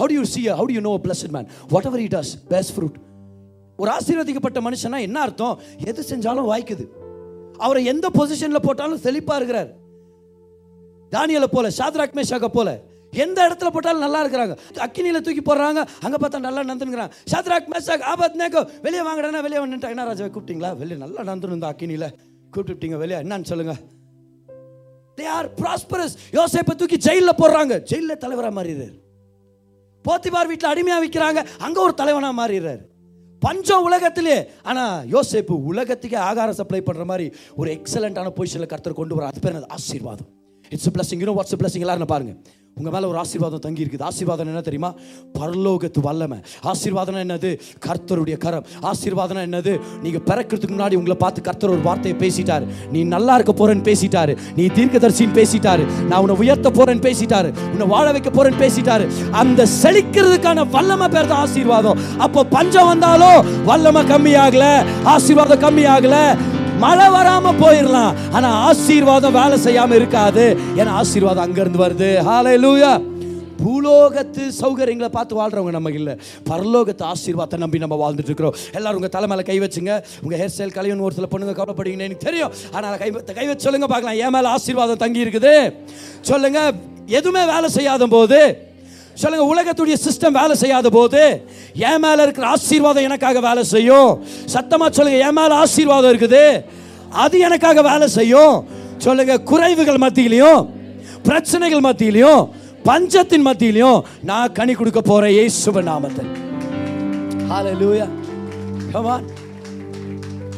[0.00, 2.98] how you see how you know blessed man whatever it as best fruit
[3.78, 5.58] ஒரு ஆசீர்வதிக்கப்பட்ட மனுஷனா என்ன அர்த்தம்
[5.90, 6.84] எது செஞ்சாலும் வாய்க்குது
[7.60, 9.70] அவரை எந்த பொசிஷனில் போட்டாலும் செழிப்பாக இருக்கிறார்
[11.12, 12.70] தானியலை போல சாத்ராக் மேஷாக்க போல
[13.12, 14.54] எந்த இடத்துல போட்டாலும் நல்லா இருக்கிறாங்க
[14.84, 19.96] அக்கினியில் தூக்கி போடுறாங்க அங்கே பார்த்தா நல்லா நந்துனுங்கிறாங்க சாத்ராக் மேஷாக் ஆபத் நேக்கோ வெளியே வாங்குறேன்னா வெளியே வந்துட்டாங்க
[19.96, 22.08] என்ன ராஜாவை கூப்பிட்டீங்களா வெளியே நல்லா நந்துன்னு இருந்தா அக்கினியில்
[22.52, 23.74] கூப்பிட்டுட்டீங்க வெளியே என்னன்னு சொல்லுங்க
[25.18, 28.96] தே ஆர் ப்ராஸ்பரஸ் யோசிப்பை தூக்கி ஜெயிலில் போடுறாங்க ஜெயிலில் தலைவராக மாறிடுறாரு
[30.04, 32.82] போத்திபார் வீட்டில் அடிமையாக விற்கிறாங்க அங்கே ஒரு தலைவனாக மாறிடுறாரு
[33.42, 34.36] பஞ்சம் உலகத்திலே
[34.62, 37.26] ஆனால் யோசேப்பு உலகத்துக்கே ஆகாரம் சப்ளை பண்ணுற மாதிரி
[37.56, 40.28] ஒரு எக்ஸலண்ட்டான பொசிஷனில் கருத்தர் கொண்டு வர அது பேர் ஆசீர்வாதம்
[40.70, 42.38] இட்ஸ் பிளஸிங் இன்னும் வாட்ஸ் பிளஸிங் எல்லாரும் பாருங்கள்
[42.76, 44.90] உங்கள் மேலே ஒரு ஆசீர்வாதம் தங்கி இருக்குது ஆசீர்வாதம் என்ன தெரியுமா
[45.34, 46.38] பரலோகத்து வல்லமை
[46.64, 47.50] ஆசீர்வாதம் என்னது
[47.86, 49.72] கர்த்தருடைய கரம் ஆசீர்வாதம் என்னது
[50.02, 54.66] நீங்கள் பிறக்கிறதுக்கு முன்னாடி உங்களை பார்த்து கர்த்தர் ஒரு வார்த்தையை பேசிட்டாரு நீ நல்லா இருக்க போறேன்னு பேசிட்டாரு நீ
[54.96, 59.06] தரிசின்னு பேசிட்டாரு நான் உன்னை உயர்த்த போறேன்னு பேசிட்டாரு உன்னை வாழ வைக்க போறேன்னு பேசிட்டாரு
[59.40, 63.40] அந்த செழிக்கிறதுக்கான வல்லமை பேர் தான் ஆசீர்வாதம் அப்போ பஞ்சம் வந்தாலும்
[63.64, 64.64] வல்லமை கம்மியாகல
[65.10, 66.16] ஆசீர்வாதம் கம்மியாகல
[66.80, 70.44] மழை வராம போயிடலாம் ஆனா ஆசீர்வாதம் வேலை செய்யாம இருக்காது
[70.78, 72.92] ஏன்னா ஆசீர்வாதம் இருந்து வருது ஹாலே லூயா
[73.60, 76.14] பூலோகத்து சௌகரியங்களை பார்த்து வாழ்றவங்க நம்ம இல்லை
[76.48, 81.04] பரலோகத்து ஆசீர்வாதத்தை நம்பி நம்ம வாழ்ந்துட்டு இருக்கிறோம் எல்லாரும் உங்கள் தலைமையில கை வச்சுங்க உங்கள் ஹேர் ஸ்டைல் கலையன்
[81.08, 85.02] ஒரு சில பொண்ணுங்க கவலைப்படுங்க எனக்கு தெரியும் ஆனால் கை கை வச்சு சொல்லுங்க பார்க்கலாம் ஏன் மேலே ஆசீர்வாதம்
[85.04, 85.54] தங்கி இருக்குது
[86.22, 86.60] சொல்லுங்க
[87.10, 88.40] எதுவுமே வேலை செய்யாத போது
[89.20, 91.22] சொல்லுங்க உலகத்துடைய சிஸ்டம் வேலை செய்யாத போது
[91.88, 94.10] என் மேல இருக்கிற ஆசீர்வாதம் எனக்காக வேலை செய்யும்
[94.54, 96.44] சத்தமா சொல்லுங்க என் மேல ஆசீர்வாதம் இருக்குது
[97.16, 98.54] அது எனக்காக வேலை செய்யும்
[98.98, 100.62] சொல்லுங்க குறைவுகள் மத்தியிலையும்
[101.22, 102.42] பிரச்சனைகள் மத்தியிலையும்
[102.84, 106.30] பஞ்சத்தின் மத்தியிலையும் நான் கனி கொடுக்க போறேன் சுப நாமத்தில்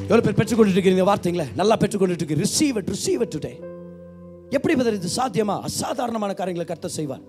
[0.05, 3.53] எவ்வளோ பேர் பெற்றுக்கொண்டு வார்த்தைங்களே நல்லா பெற்றுக்கொண்டு இருக்கு receive it receive it today
[4.51, 7.23] எப்படி இது சாத்தியமா அசாதாரணமான காரியங்களை கர்த்த செய்வான்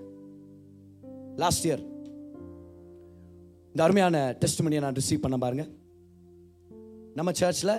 [1.37, 1.83] லாஸ்ட் இயர்
[3.75, 5.71] இந்த அருமையான டெஸ்ட் மணியை நான் ரிசீவ் பண்ண பாருங்கள்
[7.15, 7.75] நம்ம சர்ச்சில்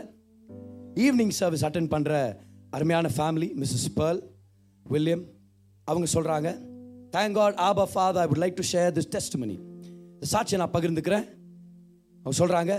[0.96, 2.14] ஈவினிங் சர்வீஸ் அட்டன் பண்ணுற
[2.70, 4.20] அருமையான ஃபேமிலி மிஸ்ஸஸ் பேர்ல்
[4.86, 5.24] வில்லியம்
[5.88, 6.48] அவங்க சொல்கிறாங்க
[7.14, 9.56] thank God Aba father I would like to share this testimony
[10.14, 11.26] இந்த சாட்சியை நான் பகிர்ந்துக்கிறேன்
[12.16, 12.72] அவங்க சொல்கிறாங்க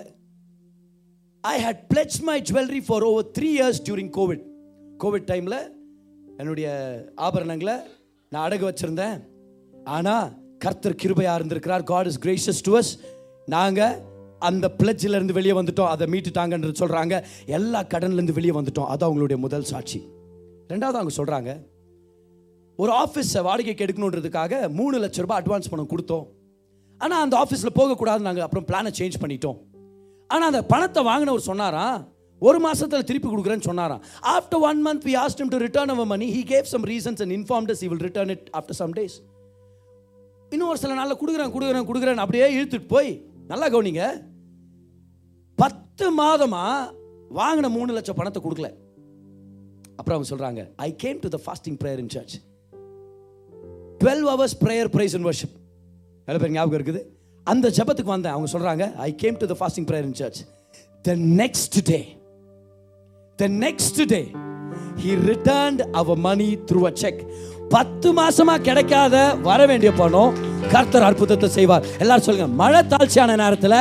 [1.43, 4.43] I had pledge my jewellery for over three years during Covid
[5.03, 5.59] Covid டைமில்
[6.37, 6.67] என்னுடைய
[7.21, 7.75] ஆபரணங்களை
[8.31, 9.17] நான் அடகு வச்சுருந்தேன்
[9.89, 10.27] ஆனால்
[10.65, 12.91] கர்த்தர் கிருபையாக இருந்திருக்கிறார் God is gracious to us
[13.47, 13.95] நாங்கள்
[14.41, 17.15] அந்த பிளட்ஜிலேருந்து வெளியே வந்துட்டோம் அதை மீட்டுட்டாங்கன்னு சொல்கிறாங்க
[17.57, 19.99] எல்லா கடன்லேருந்து வெளியே வந்துட்டோம் அது அவங்களுடைய முதல் சாட்சி
[20.69, 21.51] ரெண்டாவது அவங்க சொல்கிறாங்க
[22.79, 26.25] ஒரு ஆஃபீஸை வாடகைக்கு எடுக்கணுன்றதுக்காக மூணு லட்ச ரூபாய் அட்வான்ஸ் பணம் கொடுத்தோம்
[27.01, 29.57] ஆனால் அந்த ஆஃபீஸில் போகக்கூடாது நாங்கள் அப்புறம் பிளானை சேஞ்ச் பண்ணிட்டோம்
[30.29, 32.01] ஆனால் அந்த பணத்தை வாங்கினவர் சொன்னாராம்
[32.41, 34.01] ஒரு மாதத்தில் திருப்பி கொடுக்குறேன்னு சொன்னாராம்
[34.33, 37.67] after one month we asked to return our money he gave some reasons and inform
[37.69, 39.15] us will return it after some days
[40.55, 43.09] இன்னும் ஒரு சில நாளில் கொடுக்குறேன் கொடுக்குறேன் கொடுக்குறேன் அப்படியே இழுத்துட்டு போய்
[43.47, 44.03] நல்லா கவனிங்க
[45.57, 46.91] பத்து மாதமாக
[47.31, 48.69] வாங்கின மூணு லட்சம் பணத்தை கொடுக்கல
[49.97, 52.35] அப்புறம் அவங்க சொல்கிறாங்க I came to the fasting prayer in church
[54.01, 55.55] twelve hours prayer praise in worship
[56.27, 57.01] நல்ல பேர் ஞாபகம் இருக்குது
[57.47, 60.39] அந்த ஜபத்துக்கு வந்தேன் அவங்க சொல்கிறாங்க I came to the fasting prayer in church
[61.05, 61.99] the next day
[63.39, 64.21] the next day
[65.01, 67.21] he returned our money through a cheque
[67.69, 69.15] பத்து மாசமா கிடைக்காத
[69.41, 70.33] வர வேண்டிய பணம்
[70.71, 73.77] கர்த்தர் அற்புதத்தை செய்வார் எல்லாரும் சொல்லுங்க மழை தாழ்ச்சியான நேரத்தில்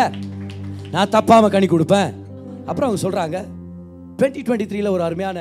[0.92, 2.10] நான் தப்பாம கணி கொடுப்பேன்
[2.66, 3.38] அப்புறம் அவங்க சொல்றாங்க
[4.18, 5.38] டுவெண்ட்டி டுவெண்ட்டி த்ரீல ஒரு அருமையான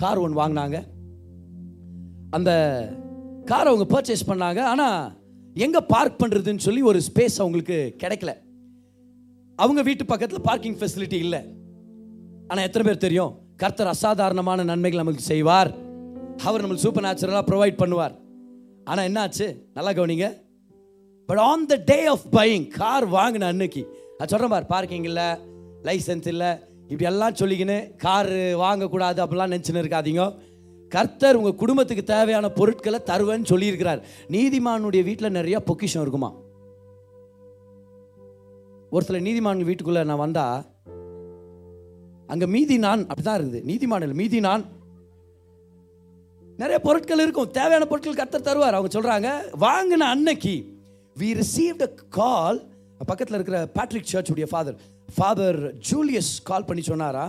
[0.00, 0.78] கார் ஒன்று வாங்கினாங்க
[2.30, 2.50] அந்த
[3.44, 4.98] கார் அவங்க பர்ச்சேஸ் பண்ணாங்க ஆனால்
[5.56, 8.32] எங்கே பார்க் பண்ணுறதுன்னு சொல்லி ஒரு ஸ்பேஸ் அவங்களுக்கு கிடைக்கல
[9.58, 11.40] அவங்க வீட்டு பக்கத்தில் பார்க்கிங் ஃபெசிலிட்டி இல்லை
[12.48, 15.70] ஆனால் எத்தனை பேர் தெரியும் கர்த்தர் அசாதாரணமான நன்மைகள் நம்மளுக்கு செய்வார்
[16.44, 18.14] அவர் நம்மளுக்கு சூப்பர் நேச்சுரலாக ப்ரொவைட் பண்ணுவார்
[18.84, 19.46] ஆனால் என்னாச்சு
[19.74, 20.26] நல்லா கவனிங்க
[21.28, 23.82] but on the day of buying car வாங்கின அன்னைக்கு
[24.18, 25.28] அது சொல்கிறேன் பார் பார்க்கிங் இல்லை
[25.82, 26.50] லைசன்ஸ் இல்லை
[26.84, 28.32] இப்படி எல்லாம் சொல்லிக்கின்னு கார்
[28.62, 30.24] வாங்கக்கூடாது அப்படிலாம் நினச்சின்னு இருக்காதீங்க
[30.92, 34.00] கர்த்தர் உங்கள் குடும்பத்துக்கு தேவையான பொருட்களை தருவேன்னு சொல்லியிருக்கிறார்
[34.30, 36.30] நீதிமானுடைய வீட்டில் நிறையா பொக்கிஷம் இருக்குமா
[38.92, 40.62] ஒரு சில நீதிமான் வீட்டுக்குள்ளே நான் வந்தால்
[42.28, 44.62] அங்கே மீதி நான் அப்படி தான் இருக்குது நீதிமானில் மீதி நான்
[46.58, 49.28] நிறைய பொருட்கள் இருக்கும் தேவையான பொருட்கள் கர்த்தர் தருவார் அவங்க சொல்கிறாங்க
[49.60, 50.54] வாங்கின அன்னைக்கு
[51.16, 52.58] வி ரிசீவ்ட் அ கால்
[53.02, 54.76] பக்கத்தில் இருக்கிற பேட்ரிக் சர்ச் உடைய ஃபாதர்
[55.08, 57.24] ஃபாதர் ஜூலியஸ் கால் பண்ணி சொன்னாரா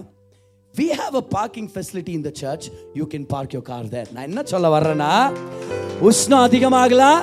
[0.74, 2.66] we have a parking facility இந்த church
[2.96, 5.12] you can park your car there நான் என்ன சொல்ல வர்றேன்னா
[6.10, 7.22] உஷ்ணம் அதிகமாகலாம்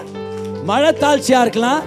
[0.64, 1.82] மழை தாழ்ச்சியாக இருக்கலாம்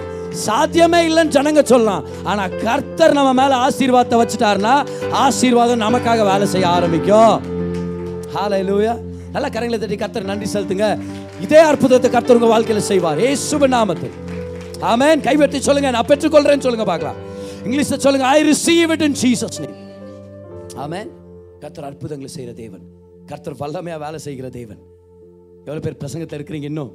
[0.44, 4.74] சாத்தியமே இல்லைன்னு ஜனங்க சொல்லலாம் ஆனால் கர்த்தர் நம்ம மேலே ஆசீர்வாதத்தை வச்சுட்டாருன்னா
[5.22, 7.36] ஆசீர்வாதம் நமக்காக வேலை செய்ய ஆரம்பிக்கும்
[8.34, 8.94] ஹாலை லூயா
[9.34, 10.88] நல்லா கரங்களை தட்டி கர்த்தர் நன்றி செலுத்துங்க
[11.44, 14.16] இதே அற்புதத்தை கர்த்தர் உங்கள் வாழ்க்கையில் செய்வார் ஏ சுப நாமத்தில்
[14.84, 17.18] ஆமேன் கைவெட்டி சொல்லுங்க நான் பெற்றுக்கொள்றேன்னு சொல்லுங்க பார்க்கலாம்
[17.64, 19.78] இங்கிலீஷ்ல சொல்லுங்க I receive it in Jesus name
[20.84, 21.10] amen
[21.62, 22.84] கர்த்தர் அற்புதங்களை செய்கிற தேவன்
[23.30, 24.80] கர்த்தர் வல்லமையாக வேலை செய்கிற தேவன்
[25.66, 26.92] எவ்வளோ பேர் பிரசங்கத்தில் இருக்கிறீங்க இன்னும்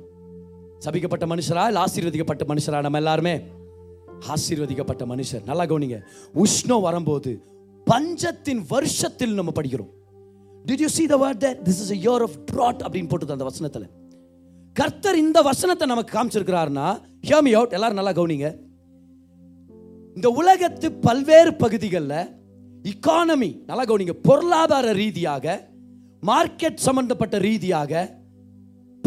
[0.85, 3.35] சபிக்கப்பட்ட மனுஷரா இல்லை ஆசீர்வதிக்கப்பட்ட மனுஷரா நம்ம எல்லாருமே
[4.31, 5.97] ஆசீர்வதிக்கப்பட்ட மனுஷர் நல்லா கவனிங்க
[6.35, 7.31] உஷ்ணம் வரும்போது
[7.87, 9.91] பஞ்சத்தின் வருஷத்தில் நம்ம படிக்கிறோம்
[10.65, 13.87] did you see the word there this is year of drought அப்படின்னு போட்டுது அந்த வசனத்தில்
[14.75, 16.85] கர்த்தர் இந்த வசனத்தை நமக்கு காமிச்சிருக்கிறாருன்னா
[17.25, 18.47] ஹியாமி அவுட் எல்லாரும் நல்லா கவனிங்க
[20.15, 22.17] இந்த உலகத்து பல்வேறு பகுதிகளில்
[22.85, 25.55] இக்கானமி நல்லா கவனிங்க பொருளாதார ரீதியாக
[26.23, 28.01] மார்க்கெட் சம்பந்தப்பட்ட ரீதியாக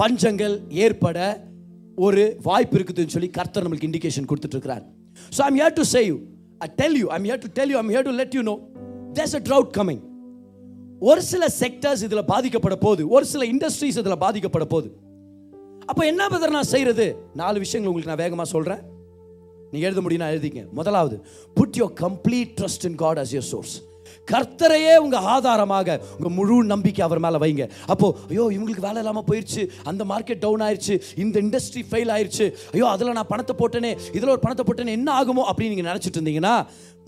[0.00, 1.18] பஞ்சங்கள் ஏற்பட
[1.99, 4.85] ஒரு வாய்ப்பு இருக்குதுன்னு சொல்லி கர்த்தர் நம்மளுக்கு இண்டிகேஷன் கொடுத்துட்ருக்கிறார்
[5.33, 6.16] so I'm here to save
[6.61, 8.57] I tell you I'm here to tell you I'm here to let you know
[9.14, 10.03] there's a drought coming
[11.03, 14.90] ஒரு சில செக்டர்ஸ் இதில் பாதிக்கப்பட போகுது ஒரு சில இண்டஸ்ட்ரீஸ் இதில் பாதிக்கப்பட போகுது
[15.88, 17.07] அப்போ என்ன பதர் நான் செய்கிறது
[17.35, 18.83] நாலு விஷயங்கள் உங்களுக்கு நான் வேகமாக சொல்கிறேன்
[19.72, 21.16] நீங்கள் எழுத முடியும் நான் எழுதிங்க முதலாவது
[21.57, 23.75] put your complete trust in God as your source
[24.29, 29.64] கர்த்தரையே உங்கள் ஆதாரமாக உங்கள் முழு நம்பிக்கை அவர் மேலே வைங்க அப்போ ஐயோ இவங்களுக்கு வேலை இல்லாமல் போயிருச்சு
[29.85, 34.42] அந்த மார்க்கெட் டவுன் ஆயிருச்சு இந்த இண்டஸ்ட்ரி ஃபெயில் ஆயிருச்சு ஐயோ அதில் நான் பணத்தை போட்டேனே இதில் ஒரு
[34.42, 36.57] பணத்தை போட்டேனே என்ன ஆகுமோ அப்படின்னு நீங்கள் நினச்சிட்டு இருந்தீங்கன்னா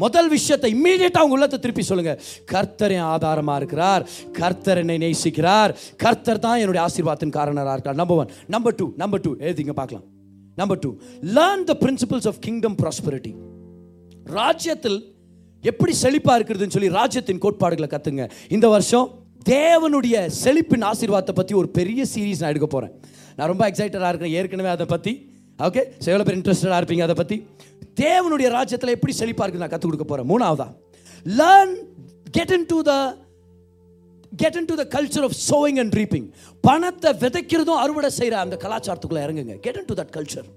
[0.00, 2.13] முதல் விஷயத்தை இம்மீடியட்டாக உங்க உள்ளத்தை திருப்பி சொல்லுங்க
[2.51, 4.03] கர்த்தரே ஆதாரமா ஆதாரமாக இருக்கிறார்
[4.39, 5.73] கர்த்தர் என்னை நேசிக்கிறார்
[5.97, 10.07] கர்த்தர் தான் என்னுடைய ஆசீர்வாதத்தின் காரணராக இருக்கார் number one number two number two எழுதிங்க பார்க்கலாம்
[10.59, 10.91] number two
[11.37, 13.33] learn the principles of kingdom prosperity
[14.31, 14.99] ராஜ்யத்தில்
[15.65, 18.25] எப்படி செழிப்பாக இருக்கிறதுன்னு சொல்லி ராஜ்யத்தின் கோட்பாடுகளை கற்றுங்க
[18.49, 19.07] இந்த வருஷம்
[19.51, 22.95] தேவனுடைய செழிப்பின் ஆசீர்வாதத்தை பற்றி ஒரு பெரிய சீரீஸ் நான் எடுக்க போகிறேன்
[23.37, 25.13] நான் ரொம்ப எக்ஸைட்டடாக இருக்கிறேன் ஏற்கனவே அதை பற்றி
[25.59, 27.37] ஓகே ஸோ எவ்வளோ பேர் இன்ட்ரெஸ்டடாக இருப்பீங்க அதை பற்றி
[28.01, 30.69] தேவனுடைய ராஜ்யத்தில் எப்படி செழிப்பாக இருக்குது நான் கற்றுக் கொடுக்க போகிறேன் மூணாவதா
[31.35, 31.75] learn
[32.37, 32.93] get into the
[34.33, 36.27] get into the culture of sowing and reaping
[36.65, 40.49] பணத்தை விதைக்கிறதும் அறுவடை செய்கிற அந்த கலாச்சாரத்துக்குள்ளே இறங்குங்க get into that culture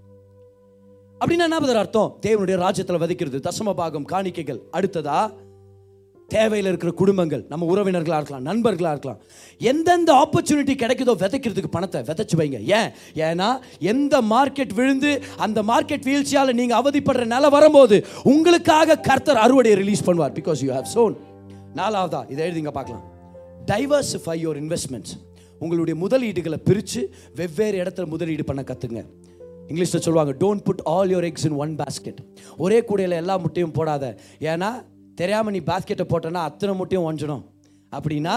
[1.21, 5.17] அப்படின்னா என்ன அர்த்தம் தேவனுடைய ராஜ்யத்தில் விதைக்கிறது தசம பாகம் காணிக்கைகள் அடுத்ததா
[6.29, 9.19] தேவையில் இருக்கிற குடும்பங்கள் நம்ம உறவினர்களாக இருக்கலாம் நண்பர்களாக இருக்கலாம்
[9.61, 12.89] எந்தெந்த ஆப்பர்ச்சுனிட்டி கிடைக்குதோ விதைக்கிறதுக்கு பணத்தை விதைச்சு வைங்க ஏன்
[13.21, 13.49] ஏன்னா
[13.85, 15.11] எந்த மார்க்கெட் விழுந்து
[15.37, 17.97] அந்த மார்க்கெட் வீழ்ச்சியால் நீங்கள் அவதிப்படுற நிலை வரும்போது
[18.25, 21.17] உங்களுக்காக கர்த்தர் அறுவடையை ரிலீஸ் பண்ணுவார் பிகாஸ் யூ ஹவ் சோன்
[21.75, 23.05] நாலாவதா இதை எழுதிங்க பார்க்கலாம்
[23.65, 25.15] டைவர்ஸிஃபை யோர் இன்வெஸ்ட்மெண்ட்ஸ்
[25.61, 27.01] உங்களுடைய முதலீடுகளை பிரித்து
[27.35, 29.01] வெவ்வேறு இடத்துல முதலீடு பண்ண கற்றுங்க
[29.69, 32.19] இங்கிலீஷில் சொல்லுவாங்க don't put all your eggs in one basket
[32.57, 34.05] ஒரே கூடையில் எல்லா முட்டையும் போடாத
[34.47, 34.71] ஏன்னா
[35.15, 37.43] தெரியாமல் நீ பேஸ்கெட்டை போட்டேன்னா அத்தனை முட்டையும் ஒஞ்சிடும்
[37.91, 38.35] அப்படின்னா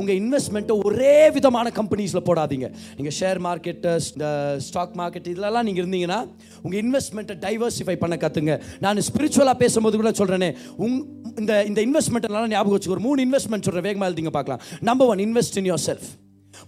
[0.00, 3.90] உங்கள் இன்வெஸ்ட்மெண்ட்டை ஒரே விதமான கம்பெனிஸில் போடாதீங்க நீங்கள் ஷேர் மார்க்கெட்டு
[4.66, 6.18] ஸ்டாக் மார்க்கெட் இதிலலாம் நீங்கள் இருந்தீங்கன்னா
[6.62, 8.56] உங்கள் இன்வெஸ்ட்மெண்ட்டை டைவர்சிஃபை பண்ண கற்றுங்க
[8.80, 10.50] நான் ஸ்பிரிச்சுவலாக பேசும்போது கூட சொல்கிறேனே
[10.76, 10.98] உங்
[11.38, 15.70] இந்த இந்த இன்வெஸ்ட்மெண்ட்டெல்லாம் ஞாபகம் வச்சுக்கோ மூணு இன்வெஸ்ட்மெண்ட் சொல்கிறேன் வேகமாக எழுதிங்க பார்க்கலாம் number one invest in
[15.72, 16.08] yourself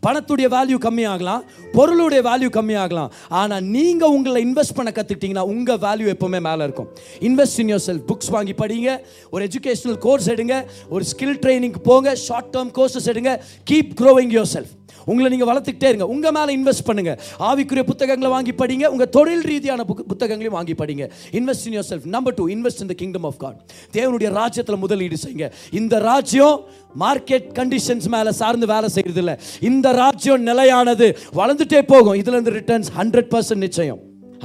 [0.02, 1.42] பணத்துடைய வேல்யூ கம்மியாகலாம்
[1.72, 6.88] பொருளுடைய வேல்யூ கம்மியாகலாம் ஆனால் நீங்கள் உங்களை இன்வெஸ்ட் பண்ண கற்றுக்கிட்டிங்கன்னா உங்கள் வேல்யூ எப்போவுமே மேலே இருக்கும்
[7.22, 8.90] invest in yourself books வாங்கி படிங்க
[9.32, 10.56] ஒரு எஜுகேஷனல் கோர்ஸ் எடுங்க
[10.88, 13.32] ஒரு ஸ்கில் ட்ரைனிங் போங்க ஷார்ட் டேர்ம் கோர்சஸ் எடுங்க
[13.70, 14.74] கீப் க்ரோவிங் யோர் செல்ஃப்
[15.08, 17.18] உங்களை நீங்கள் வளர்த்துக்கிட்டே இருங்க உங்கள் மேலே இன்வெஸ்ட் பண்ணுங்கள்
[17.48, 21.04] ஆவிக்குரிய புத்தகங்களை வாங்கி படிங்க உங்கள் தொழில் ரீதியான புக் புத்தகங்களையும் வாங்கி படிங்க
[21.32, 23.58] invest in yourself number two invest in the kingdom of God
[23.92, 25.48] தேவனுடைய ராஜ்யத்தில் முதலீடு செய்யுங்க
[25.72, 26.56] இந்த ராஜ்யம்
[26.98, 29.36] மார்க்கெட் கண்டிஷன்ஸ் மேலே சார்ந்து வேலை செய்கிறது இல்லை
[29.62, 31.08] இந்த ராஜ்யம் நிலையானது
[31.34, 34.00] வளர்ந்துட்டே போகும் இதுலேருந்து ரிட்டர்ன்ஸ் ஹண்ட்ரட் பர்சன்ட் நிச்சயம்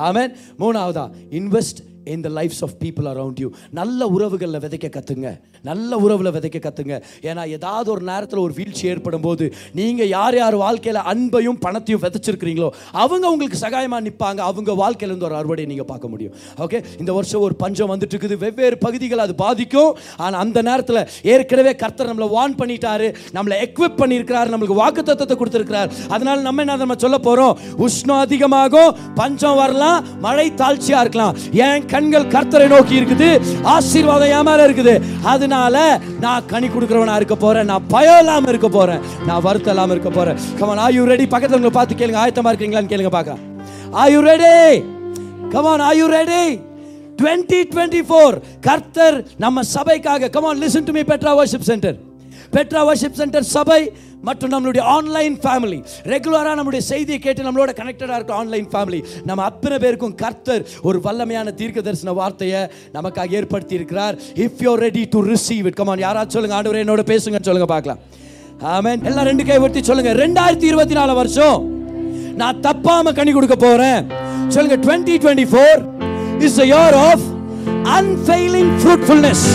[0.08, 0.32] ஆமேன்
[0.60, 1.06] மூணாவதா
[1.32, 1.82] invest
[2.08, 3.50] in the lives of people around you
[3.74, 5.30] நல்ல உறவுகளில் விதைக்க கற்றுங்க
[5.66, 6.96] நல்ல உறவில் விதைக்க கற்றுங்க
[7.28, 9.46] ஏன்னா ஏதாவது ஒரு நேரத்தில் ஒரு வீழ்ச்சி ஏற்படும் போது
[9.74, 12.70] நீங்கள் யார் யார் வாழ்க்கையில் அன்பையும் பணத்தையும் விதைச்சிருக்கிறீங்களோ
[12.96, 16.34] அவங்க உங்களுக்கு சகாயமாக நிற்பாங்க அவங்க வாழ்க்கையிலேருந்து ஒரு அறுவடையை நீங்கள் பார்க்க முடியும்
[16.66, 19.92] ஓகே இந்த வருஷம் ஒரு பஞ்சம் வந்துட்டு இருக்குது வெவ்வேறு பகுதிகள் அது பாதிக்கும்
[20.18, 21.02] ஆனால் அந்த நேரத்தில்
[21.34, 26.78] ஏற்கனவே கர்த்தர் நம்மளை வான் பண்ணிட்டாரு நம்மளை எக்விப் பண்ணியிருக்கிறார் நம்மளுக்கு வாக்கு தத்துவத்தை கொடுத்துருக்கிறார் அதனால் நம்ம என்ன
[26.78, 27.56] நம்ம சொல்ல போகிறோம்
[27.84, 28.92] உஷ்ணம் அதிகமாகும்
[29.16, 31.36] பஞ்சம் வரலாம் மழை தாழ்ச்சியாக இருக்கலாம்
[31.64, 33.30] ஏன் கண்கள் கர்த்தரை நோக்கி இருக்குது
[33.74, 34.94] ஆசீர்வாதம் ஏன் இருக்குது
[35.26, 35.76] அதனால
[36.20, 40.40] நான் கனி கொடுக்குறவனா இருக்க போறேன் நான் பயம் இல்லாமல் இருக்க போறேன் நான் வருத்தம் இல்லாம இருக்க போறேன்
[40.60, 43.40] கமன் ஆயு ரெடி பக்கத்துல உங்களை பார்த்து கேளுங்க ஆயத்தமா இருக்கீங்களான்னு கேளுங்க பாக்க
[44.04, 44.54] are you ready
[45.52, 46.46] come on are you ready
[47.20, 48.36] twenty twenty four
[48.62, 51.98] கர்த்தர் நம்ம சபைக்காக come on listen to me Petra worship centre
[52.54, 53.82] Petra worship centre சபை
[54.24, 55.80] மற்றும் நம்மளுடைய ஆன்லைன் ஃபேமிலி
[56.08, 61.54] ரெகுலராக நம்மளுடைய செய்தியை கேட்டு நம்மளோட கனெக்டடாக இருக்க ஆன்லைன் ஃபேமிலி நம்ம அத்தனை பேருக்கும் கர்த்தர் ஒரு வல்லமையான
[61.54, 62.62] தீர்க்க தரிசன வார்த்தையை
[62.94, 67.50] நமக்காக ஏற்படுத்தி இருக்கிறார் if you ready to receive it come on யாராச்சும் சொல்லுங்க ஆண்டவர் என்னோட பேசுங்கன்னு
[67.50, 68.02] சொல்லுங்க பார்க்கலாம்
[68.74, 71.58] ஆமேன் எல்லாம் ரெண்டு கை ஒருத்தி சொல்லுங்க ரெண்டாயிரத்தி இருபத்தி நாலு வருஷம்
[72.36, 74.02] நான் தப்பாம கனி கொடுக்க போறேன்
[74.50, 75.82] சொல்லுங்க twenty twenty four
[76.42, 77.26] is year of
[77.94, 79.46] unfailing fruitfulness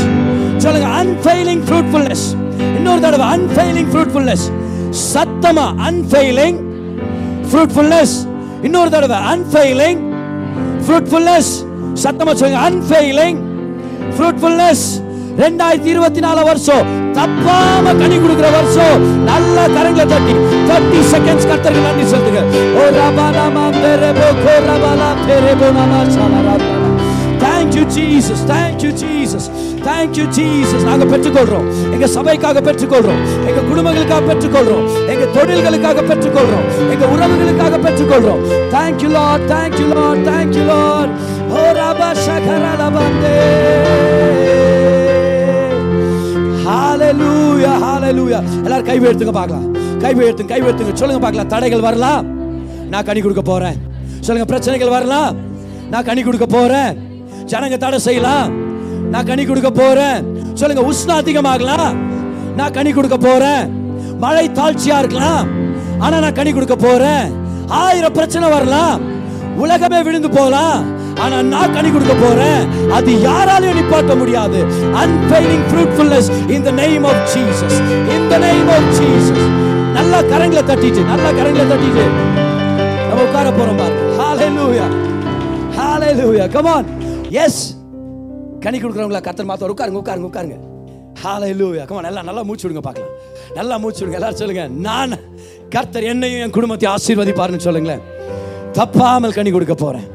[0.69, 2.25] சொல்லுங்க அன்ஃபெயிலிங் ஃப்ரூட்ஃபுல்னஸ்
[2.77, 4.47] இன்னொரு தடவை அன்ஃபெயிலிங் ஃப்ரூட்ஃபுல்னஸ்
[5.13, 6.59] சத்தமா அன்ஃபெயிலிங்
[7.51, 8.15] ஃப்ரூட்ஃபுல்னஸ்
[8.67, 10.01] இன்னொரு தடவை அன்ஃபெயிலிங்
[10.85, 11.51] ஃப்ரூட்ஃபுல்னஸ்
[12.03, 13.39] சத்தமா சொல்லுங்க அன்ஃபெயிலிங்
[14.15, 14.87] ஃப்ரூட்ஃபுல்னஸ்
[15.41, 16.87] ரெண்டாயிரத்தி இருபத்தி நாலு வருஷம்
[17.19, 20.35] தப்பாம கனி கொடுக்குற வருஷம் நல்ல கரங்களை தட்டி
[20.69, 22.43] தேர்ட்டி செகண்ட்ஸ் கத்தருக்கு நன்றி சொல்லுங்க
[22.77, 26.57] ஓ ரபாலா மா பெரபோ கோ ரபாலா பெரபோ நானா சாலா
[27.59, 29.47] thank you Jesus thank you Jesus
[29.87, 37.11] thank you Jesus நாங்கள் பெற்றுக்கொள்கிறோம் எங்கள் சபைக்காக பெற்றுக்கொள்கிறோம் எங்கள் குடும்பங்களுக்காக பெற்றுக்கொள்கிறோம் எங்கள் தொழில்களுக்காக பெற்றுக்கொள்கிறோம் எங்கள்
[37.15, 38.43] உறவுகளுக்காக பெற்றுக்கொள்கிறோம்
[38.75, 41.15] thank you Lord thank you Lord thank you Lord
[41.53, 43.35] ஓ ரபா ஷகரல வந்தே
[46.69, 49.67] ஹalleluya hallelujah எல்லார கை உயர்த்துங்க பார்க்கலாம்
[50.03, 52.25] கை உயர்த்துங்க கை உயர்த்துங்க சொல்லுங்க பார்க்கலாம் தடைகள் வரலாம்
[52.91, 53.79] நான் கனி கொடுக்க போறேன்
[54.21, 55.35] சொல்லுங்க பிரச்சனைகள் வரலாம்
[55.91, 56.95] நான் கனி கொடுக்க போறேன்
[57.53, 58.49] ஜனங்க தடை செய்யலாம்
[59.13, 60.19] நான் கனி கொடுக்க போறேன்
[60.61, 61.91] சொல்லுங்க உஷ்ணம் அதிகமாகலாம்
[62.59, 63.65] நான் கனி கொடுக்க போறேன்
[64.23, 65.45] மழை தாழ்ச்சியா இருக்கலாம்
[66.05, 67.27] ஆனா நான் கனி கொடுக்க போறேன்
[67.81, 69.01] ஆயிரம் பிரச்சனை வரலாம்
[69.63, 70.81] உலகமே விழுந்து போகலாம்
[71.23, 72.61] ஆனா நான் கனி கொடுக்க போறேன்
[72.97, 74.59] அது யாராலையும் நிப்பாட்ட முடியாது
[75.03, 77.79] unfailing fruitfulness in the name of Jesus
[78.17, 79.43] in the name of Jesus
[79.99, 82.07] நல்லா கரங்களை தட்டிட்டு நல்ல கரங்களை தட்டிட்டு
[83.09, 84.87] நம்ம உட்கார போறோம் பாருங்க ஹalleluya
[85.77, 86.85] ஹalleluya come on
[87.37, 87.63] எஸ்
[88.65, 90.57] கனி கொடுக்குறவங்களா கத்தர் மாற்ற உட்காருங்க உட்காருங்க உட்காருங்க
[91.23, 93.15] ஹாலை லூயா கமா நல்லா நல்லா மூச்சு விடுங்க பார்க்கலாம்
[93.57, 95.15] நல்லா மூச்சு விடுங்க எல்லாரும் சொல்லுங்க நான்
[95.75, 98.05] கர்த்தர் என்னையும் என் குடும்பத்தை ஆசீர்வதிப்பாருன்னு சொல்லுங்களேன்
[98.73, 100.07] தப்பாமல் கனி கொடுக்க போகிறேன்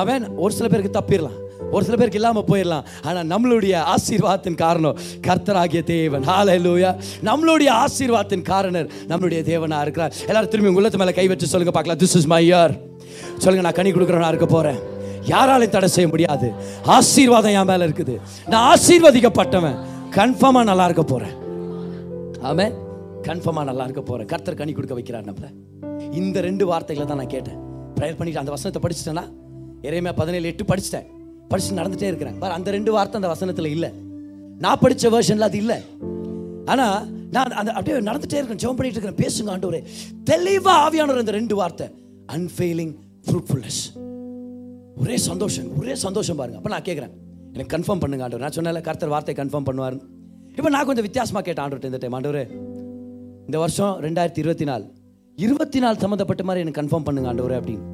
[0.00, 1.36] அவன் ஒரு சில பேருக்கு தப்பிடலாம்
[1.72, 4.98] ஒரு சில பேருக்கு இல்லாமல் போயிடலாம் ஆனால் நம்மளுடைய ஆசீர்வாதத்தின் காரணம்
[5.26, 6.90] கர்த்தராகிய தேவன் ஹாலை லூயா
[7.28, 12.16] நம்மளுடைய ஆசீர்வாதத்தின் காரணர் நம்மளுடைய தேவனாக இருக்கிறார் எல்லாரும் திரும்பி உள்ளத்து மேலே கை வச்சு சொல்லுங்க பார்க்கலாம் திஸ்
[12.20, 12.74] இஸ் மை யார்
[13.38, 14.80] சொல்லுங்க நான் கனி கொடுக்குறவனா இருக்க போகிறேன்
[15.26, 16.48] யாராலையும் தடை செய்ய முடியாது
[16.92, 18.14] ஆசீர்வாதம் என் மேலே இருக்குது
[18.48, 19.78] நான் ஆசீர்வதிக்கப்பட்டவன்
[20.16, 21.34] கன்ஃபார்மா நல்லா இருக்க போகிறேன்
[22.42, 22.76] ஆமாம்
[23.26, 25.48] கன்ஃபார்மா நல்லா இருக்க போகிறேன் கர்த்தர் கனி கொடுக்க வைக்கிறார் நம்மள
[26.12, 27.58] இந்த ரெண்டு வார்த்தைகளை தான் நான் கேட்டேன்
[27.96, 29.24] ப்ரேயர் பண்ணிட்டு அந்த வசனத்தை படிச்சுட்டேன்னா
[29.84, 31.06] இறைமையா பதினேழு எட்டு படிச்சிட்டேன்
[31.50, 33.90] படிச்சு நடந்துகிட்டே இருக்கிறேன் பார் அந்த ரெண்டு வார்த்தை அந்த வசனத்தில் இல்லை
[34.60, 35.78] நான் படித்த வேர்ஷன்ல அது இல்லை
[36.68, 36.96] ஆனால்
[37.30, 39.80] நான் அந்த அப்படியே நடந்துகிட்டே இருக்கேன் ஜெபம் பண்ணிட்டு இருக்கிறேன் பேசுங்க ஒரு
[40.24, 41.88] தெளிவாக ஆவியானவர் அந்த ரெண்டு வார்த்தை
[42.28, 42.94] அன்ஃபெயிலிங்
[43.26, 43.82] ஃப்ரூட்ஃபுல்னஸ்
[44.96, 47.12] ஒரே சந்தோஷம் ஒரே சந்தோஷம் பாருங்க அப்போ நான் கேட்குறேன்
[47.54, 49.96] எனக்கு கன்ஃபார்ம் பண்ணுங்க ஆண்டவர் நான் சொன்னால கருத்தர் வார்த்தை கன்ஃபார்ம் பண்ணுவார்
[50.56, 52.40] இப்போ நான் கொஞ்சம் வித்தியாசமாக கேட்டேன் ஆண்டவர் இந்த டைம் ஆண்டவர்
[53.48, 54.86] இந்த வருஷம் ரெண்டாயிரத்தி இருபத்தி நாலு
[55.38, 57.84] இருபத்தி நாலு சம்மந்தப்பட்ட மாதிரி எனக்கு கன்ஃபார்ம் பண்ணுங்க ஆண்டவர் அப்படின்னு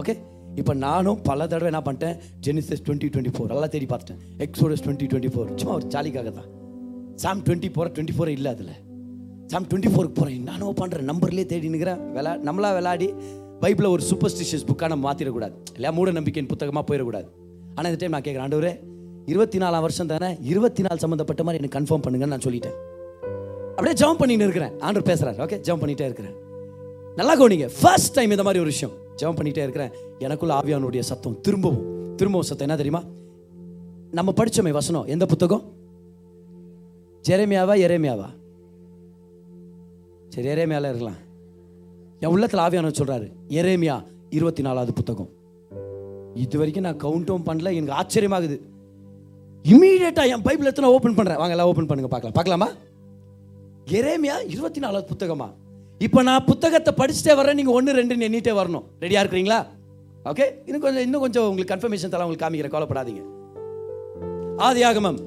[0.00, 0.14] ஓகே
[0.60, 2.16] இப்போ நானும் பல தடவை என்ன பண்ணிட்டேன்
[2.46, 6.48] ஜெனிசஸ் டுவெண்ட்டி டுவெண்ட்டி ஃபோர் எல்லாம் தேடி பார்த்துட்டேன் எக்ஸோடஸ் டுவெண்ட்டி டுவெண்ட்டி ஃபோர் சும்மா ஒரு சாலிக்காக தான்
[7.18, 8.74] சாம் டுவெண்ட்டி போகிற டுவெண்ட்டி ஃபோர் இல்லை அதில்
[9.52, 13.08] சாம் டுவெண்ட்டி ஃபோருக்கு போகிறேன் நானும் பண்ணுறேன் நம்பர்லேயே தேடி நிற்கிறேன் விளா நம்மளா விளாடி
[13.62, 17.28] பைபிளை ஒரு சூப்பர்ஸ்டிஷியஸ் புக்காக நம்ம மாற்றிடக்கூடாது இல்லையா மூட நம்பிக்கையின் புத்தகமாக போயிடக்கூடாது
[17.74, 18.72] ஆனால் இந்த டைம் நான் கேட்குறேன் ஆண்டவரே
[19.28, 22.76] இருபத்தி நாலாம் வருஷம் தானே இருபத்தி நாலு சம்மந்தப்பட்ட மாதிரி எனக்கு கன்ஃபார்ம் பண்ணுங்கன்னு நான் சொல்லிட்டேன்
[23.74, 26.36] அப்படியே ஜம்ப் பண்ணிட்டு இருக்கிறேன் ஆண்டர் பேசுகிறார் ஓகே ஜம்ப் பண்ணிகிட்டே இருக்கிறேன்
[27.16, 29.92] நல்லா கவனிங்க ஃபர்ஸ்ட் டைம் இந்த மாதிரி ஒரு விஷயம் ஜம்ப் பண்ணிகிட்டே இருக்கிறேன்
[30.20, 31.82] எனக்குள்ள ஆவியானுடைய சத்தம் திரும்பவும்
[32.16, 33.02] திரும்பவும் சத்தம் என்ன தெரியுமா
[34.12, 35.64] நம்ம படித்தோமே வசனம் எந்த புத்தகம்
[37.24, 38.28] ஜெரேமியாவா எரேமியாவா
[40.34, 41.20] சரி எரேமியாவில் இருக்கலாம்
[42.22, 43.26] என் உள்ளத்தில் ஆவியானவர் சொல்கிறாரு
[43.52, 43.94] எரேமியா
[44.30, 45.30] இருபத்தி நாலாவது புத்தகம்
[46.36, 48.56] இது வரைக்கும் நான் கவுண்டவும் பண்ணல எனக்கு ஆச்சரியமாகுது
[49.64, 52.68] இம்மீடியட்டாக என் பைப்பில் எத்தனை ஓப்பன் பண்ணுறேன் வாங்க எல்லாம் ஓப்பன் பண்ணுங்க பார்க்கலாம் பார்க்கலாமா
[53.96, 55.48] எரேமியா இருபத்தி நாலாவது புத்தகமா
[56.00, 59.60] இப்போ நான் புத்தகத்தை படிச்சுட்டே வரேன் நீங்கள் ஒன்று ரெண்டு எண்ணிட்டே வரணும் ரெடியாக இருக்கிறீங்களா
[60.30, 63.22] ஓகே இன்னும் கொஞ்சம் இன்னும் கொஞ்சம் உங்களுக்கு கன்ஃபர்மேஷன் தலை உங்களுக்கு காமிக்கிற கவலைப்படாதீங்க
[64.86, 65.20] ஆகமம்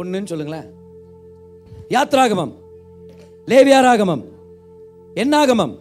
[0.00, 0.68] ஒன்றுன்னு சொல்லுங்களேன்
[1.90, 2.54] யாத்ராகமம்
[3.48, 4.22] லேவியாராகமம்
[5.16, 5.74] என்னாகமம்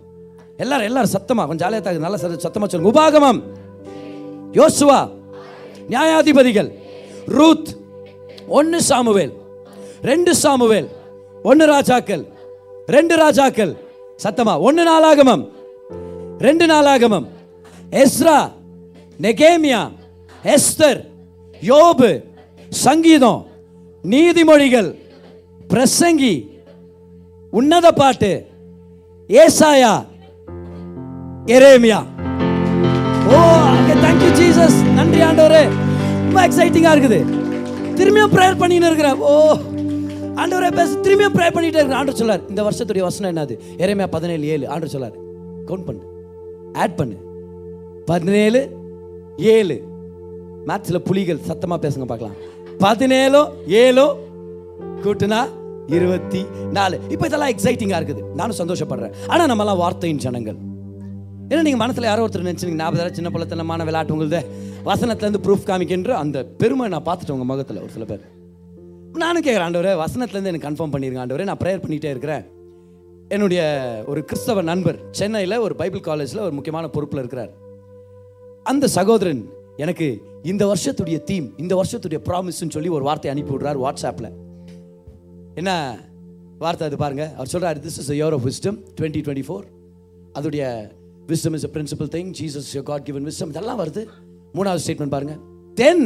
[0.58, 3.40] எல்லாரும் எல்லாரும் சத்தமாக கொஞ்சம் ஜாலியாக நல்லா சத்தமாக சொல்லுங்க உபாகமம்
[4.56, 5.00] யோசுவா
[5.90, 6.70] நியாயாதிபதிகள்
[7.38, 7.72] ரூத்
[8.50, 9.34] ஒன்று சாமுவேல்
[10.02, 10.90] ரெண்டு சாமுவேல்
[11.42, 12.24] ஒன்று ராஜாக்கள்
[12.88, 13.74] ரெண்டு ராஜாக்கள்
[14.20, 15.44] சத்தமா ஒன்று நாளாகமம்
[16.40, 17.28] ரெண்டு நாளாகமம்
[18.00, 18.38] எஸ்ரா
[19.20, 19.82] நெகேமியா
[20.54, 21.02] எஸ்தர்
[21.62, 22.12] யோபு
[22.82, 23.42] சங்கீதம்
[24.04, 24.90] நீதிமொழிகள்
[25.68, 26.34] பிரசங்கி
[27.54, 28.32] உன்னத பாட்டு
[29.30, 29.94] ஏசாயா
[31.56, 32.00] எரேமியா
[33.30, 33.40] ஓ
[33.72, 35.64] அங்கே தேங்க்யூ ஜீசஸ் நன்றி ஆண்டவரே
[36.24, 37.20] ரொம்ப எக்ஸைட்டிங்காக இருக்குது
[37.98, 39.34] திரும்பியும் ப்ரேயர் பண்ணின்னு இருக்கிறேன் ஓ
[40.38, 43.56] ஆண்டவரே பேச திரும்பியும் ப்ரேயர் பண்ணிகிட்டே இருக்கிறேன் ஆண்டர் சொல்லார் இந்த வருஷத்துடைய வசனம் என்னது
[43.80, 45.18] எரேமியா பதினேழு ஏழு ஆண்டர் சொல்லார்
[45.68, 46.04] கவுண்ட் பண்ணு
[46.84, 47.18] ஆட் பண்ணு
[48.08, 48.62] பதினேழு
[49.54, 49.78] ஏழு
[50.68, 52.38] மேத்ஸில் புலிகள் சத்தமாக பேசுங்க பார்க்கலாம்
[52.80, 53.42] பதினேழோ
[53.80, 54.08] ஏழோ
[55.04, 55.42] கூட்டுனா
[55.90, 56.42] இருபத்தி
[56.72, 60.60] நாலு இப்போ இதெல்லாம் எக்ஸைட்டிங்காக இருக்குது நானும் சந்தோஷப்படுறேன் ஆனால் நம்மலாம் வார்த்தையின் ஜனங்கள்
[61.46, 64.40] ஏன்னா நீங்கள் மனசில் யாரோ ஒருத்தர் நினச்சிங்க ஞாபகம் சின்ன பழத்தனமான விளையாட்டு உங்களது
[64.86, 68.24] வசனத்துலேருந்து ப்ரூஃப் காமிக்கின்ற அந்த பெருமை நான் பார்த்துட்டேன் உங்கள் முகத்தில் ஒரு சில பேர்
[69.18, 72.46] நானும் கேட்குறேன் ஆண்டவரே வசனத்துலேருந்து எனக்கு கன்ஃபார்ம் பண்ணிடுங்க ஆண்டவரே நான் ப்ரேயர் பண்ணிகிட்டே இருக்கிறேன்
[73.32, 73.62] என்னுடைய
[74.06, 77.52] ஒரு கிறிஸ்தவ நண்பர் சென்னையில் ஒரு பைபிள் காலேஜில் ஒரு முக்கியமான பொறுப்பில் இருக்கிறார்
[78.66, 79.44] அந்த சகோதரன்
[79.78, 80.08] எனக்கு
[80.44, 84.30] இந்த வருஷத்துடைய தீம் இந்த வருஷத்துடைய ப்ராமிஸ்ன்னு சொல்லி ஒரு வார்த்தை அனுப்பி விடுறார் வாட்ஸ்அப்பில்
[85.54, 85.72] என்ன
[86.58, 89.66] வார்த்தை அது பாருங்க அவர் சொல்றாரு this is year of wisdom twenty twenty four
[90.34, 90.64] அதோடைய
[91.30, 94.04] wisdom is a principal thing Jesus your God given wisdom இதெல்லாம் வருது
[94.56, 95.36] மூணாவது ஸ்டேட்மெண்ட் பாருங்க
[95.78, 96.04] then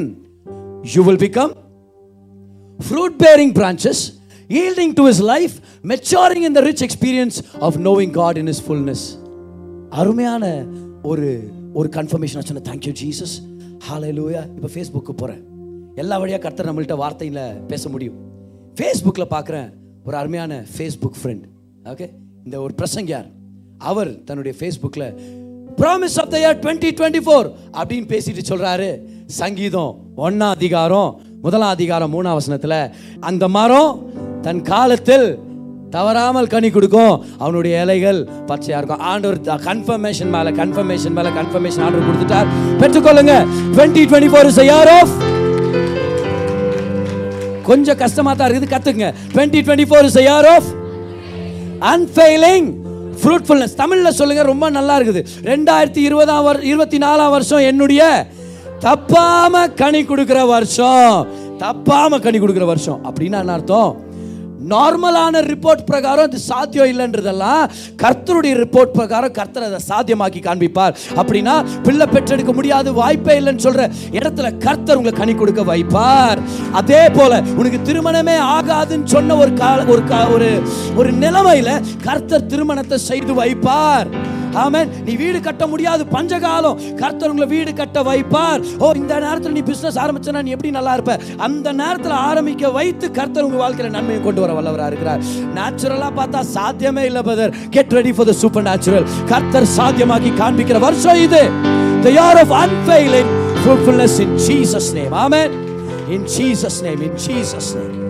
[0.94, 1.54] you will become
[2.80, 4.04] fruit bearing branches
[4.50, 5.56] yielding to his life
[5.86, 7.38] maturing in the rich experience
[7.68, 9.06] of knowing God in his fullness
[9.94, 10.46] அருமையான
[11.04, 11.28] ஒரு
[11.74, 13.36] ஒரு confirmation சொன்னேன் thank you Jesus
[13.88, 15.44] ஹாலை லூயா இப்போ ஃபேஸ்புக்கு போகிறேன்
[15.96, 17.42] எல்லா வழியாக கருத்து நம்மள்கிட்ட வார்த்தையில்
[17.68, 18.18] பேச முடியும்
[18.78, 19.68] ஃபேஸ்புக்கில் பார்க்குறேன்
[20.06, 21.46] ஒரு அருமையான ஃபேஸ்புக் ஃப்ரெண்ட்
[21.92, 22.08] ஓகே
[22.46, 23.30] இந்த ஒரு பிரசங்க யார்
[23.84, 25.08] அவர் தன்னுடைய ஃபேஸ்புக்கில்
[25.80, 27.48] promise of the year twenty twenty four
[27.74, 28.90] அப்படின்னு பேசிட்டு சொல்கிறாரு
[29.38, 29.92] சங்கீதம்
[30.18, 31.10] ஒன்னாம் அதிகாரம்
[31.42, 32.80] முதலாம் அதிகாரம் மூணாம் வசனத்தில்
[33.22, 33.92] அந்த மரம்
[34.42, 35.28] தன் காலத்தில்
[35.90, 37.14] தவறாமல் கனி கொடுக்கும்
[37.38, 38.20] அவனுடைய இலைகள்
[38.50, 42.52] பச்சையா இருக்கும் ஆண்டவர் கன்ஃபர்மேஷன் மேல கன்ஃபர்மேஷன் மேல கன்ஃபர்மேஷன் ஆர்டர் கொடுத்துட்டார்
[42.82, 43.36] பெற்றுக்கொள்ளுங்க
[43.72, 44.62] twenty twenty four is
[44.94, 45.16] of
[47.68, 50.70] கொஞ்சம் கஷ்டமாக தான் இருக்குது கற்றுக்குங்க twenty twenty four is year of
[51.92, 52.68] unfailing
[53.22, 58.04] fruitfulness தமிழில் சொல்லுங்கள் ரொம்ப நல்லா இருக்குது ரெண்டாயிரத்தி இருபதாம் இருபத்தி நாலாம் வருஷம் என்னுடைய
[58.82, 61.14] தப்பாமல் கனி கொடுக்குற வருஷம்
[61.60, 63.92] தப்பாமல் கனி கொடுக்குற வருஷம் அப்படின்னா என்ன அர்த்தம்
[64.68, 67.64] நார்மலான ரிப்போர்ட் பிரகாரம் அது சாத்தியம் இல்லைன்றதெல்லாம்
[68.04, 71.56] கர்த்தருடைய ரிப்போர்ட் பிரகாரம் கர்த்தர் அதை சாத்தியமாக்கி காண்பிப்பார் அப்படின்னா
[71.86, 73.84] பிள்ளை பெற்றெடுக்க முடியாது வாய்ப்பே இல்லைன்னு சொல்ற
[74.12, 76.42] இடத்துல கர்த்தர் உங்களை கனி கொடுக்க வைப்பார்
[76.74, 80.50] அதே போல உனக்கு திருமணமே ஆகாதுன்னு சொன்ன ஒரு கால ஒரு ஒரு
[80.98, 81.70] ஒரு நிலைமையில
[82.04, 84.10] கர்த்தர் திருமணத்தை செய்து வைப்பார்
[84.64, 89.64] ஆமேன் நீ வீடு கட்ட முடியாது பஞ்சகாலம் கர்த்தர் உங்களை வீடு கட்ட வைப்பார் ஓ இந்த நேரத்துல நீ
[89.70, 91.16] பிசினஸ் ஆரம்பிச்சனா நீ எப்படி நல்லா இருப்ப
[91.48, 95.24] அந்த நேரத்துல ஆரம்பிக்க வைத்து கர்த்தர் உங்க வாழ்க்கையில நன்மையை கொண்டு வர வல்லவரா இருக்கிறார்
[95.58, 101.22] நேச்சுரலா பார்த்தா சாத்தியமே இல்ல பதர் get ready for the supernatural கர்த்தர் சாத்தியமாக்கி காண்பிக்கிற வருஷம்
[101.26, 101.44] இது
[102.00, 103.30] the year of unfailing
[103.58, 105.14] fruitfulness in Jesus' name.
[105.16, 105.52] Amen.
[106.10, 108.07] In Jesus' name, in Jesus' name.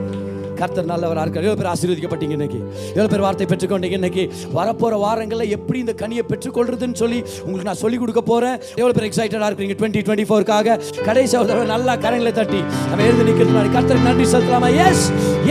[0.57, 2.59] கர்த்தர் நல்லவராக இருக்கார் எவ்வளோ பேர் ஆசீர்வதிக்கப்பட்டீங்க இன்னைக்கு
[2.91, 4.23] எவ்வளோ பேர் வார்த்தை பெற்றுக்கொண்டீங்க இன்னைக்கு
[4.53, 9.49] வரப்போகிற வாரங்களில் எப்படி இந்த கனியை பெற்றுக்கொள்றதுன்னு சொல்லி உங்களுக்கு நான் சொல்லிக் கொடுக்க போகிறேன் எவ்வளோ பேர் எக்ஸைட்டடாக
[9.49, 10.77] இருக்கிறீங்க டுவெண்ட்டி டுவெண்ட்டி ஃபோருக்காக
[11.05, 15.05] கடைசி ஒரு நல்லா கரங்களை தட்டி நம்ம எழுந்து நிற்கிறது கர்த்தருக்கு நன்றி செலுத்தலாமா yes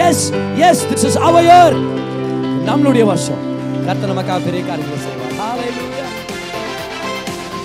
[0.01, 0.25] yes
[0.63, 1.77] yes this is அவர்
[2.67, 3.43] நம்மளுடைய வருஷம்
[3.87, 5.25] கர்த்தர் நமக்காக பெரிய காரியங்களை செய்வார்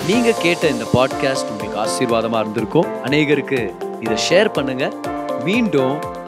[0.06, 3.60] நீங்க கேட்ட இந்த பாட்காஸ்ட் உங்களுக்கு ஆசீர்வாதமா இருந்திருக்கும் அநேகருக்கு
[4.00, 4.86] இதை ஷேர் பண்ணுங்க
[5.44, 5.94] மீண்டும்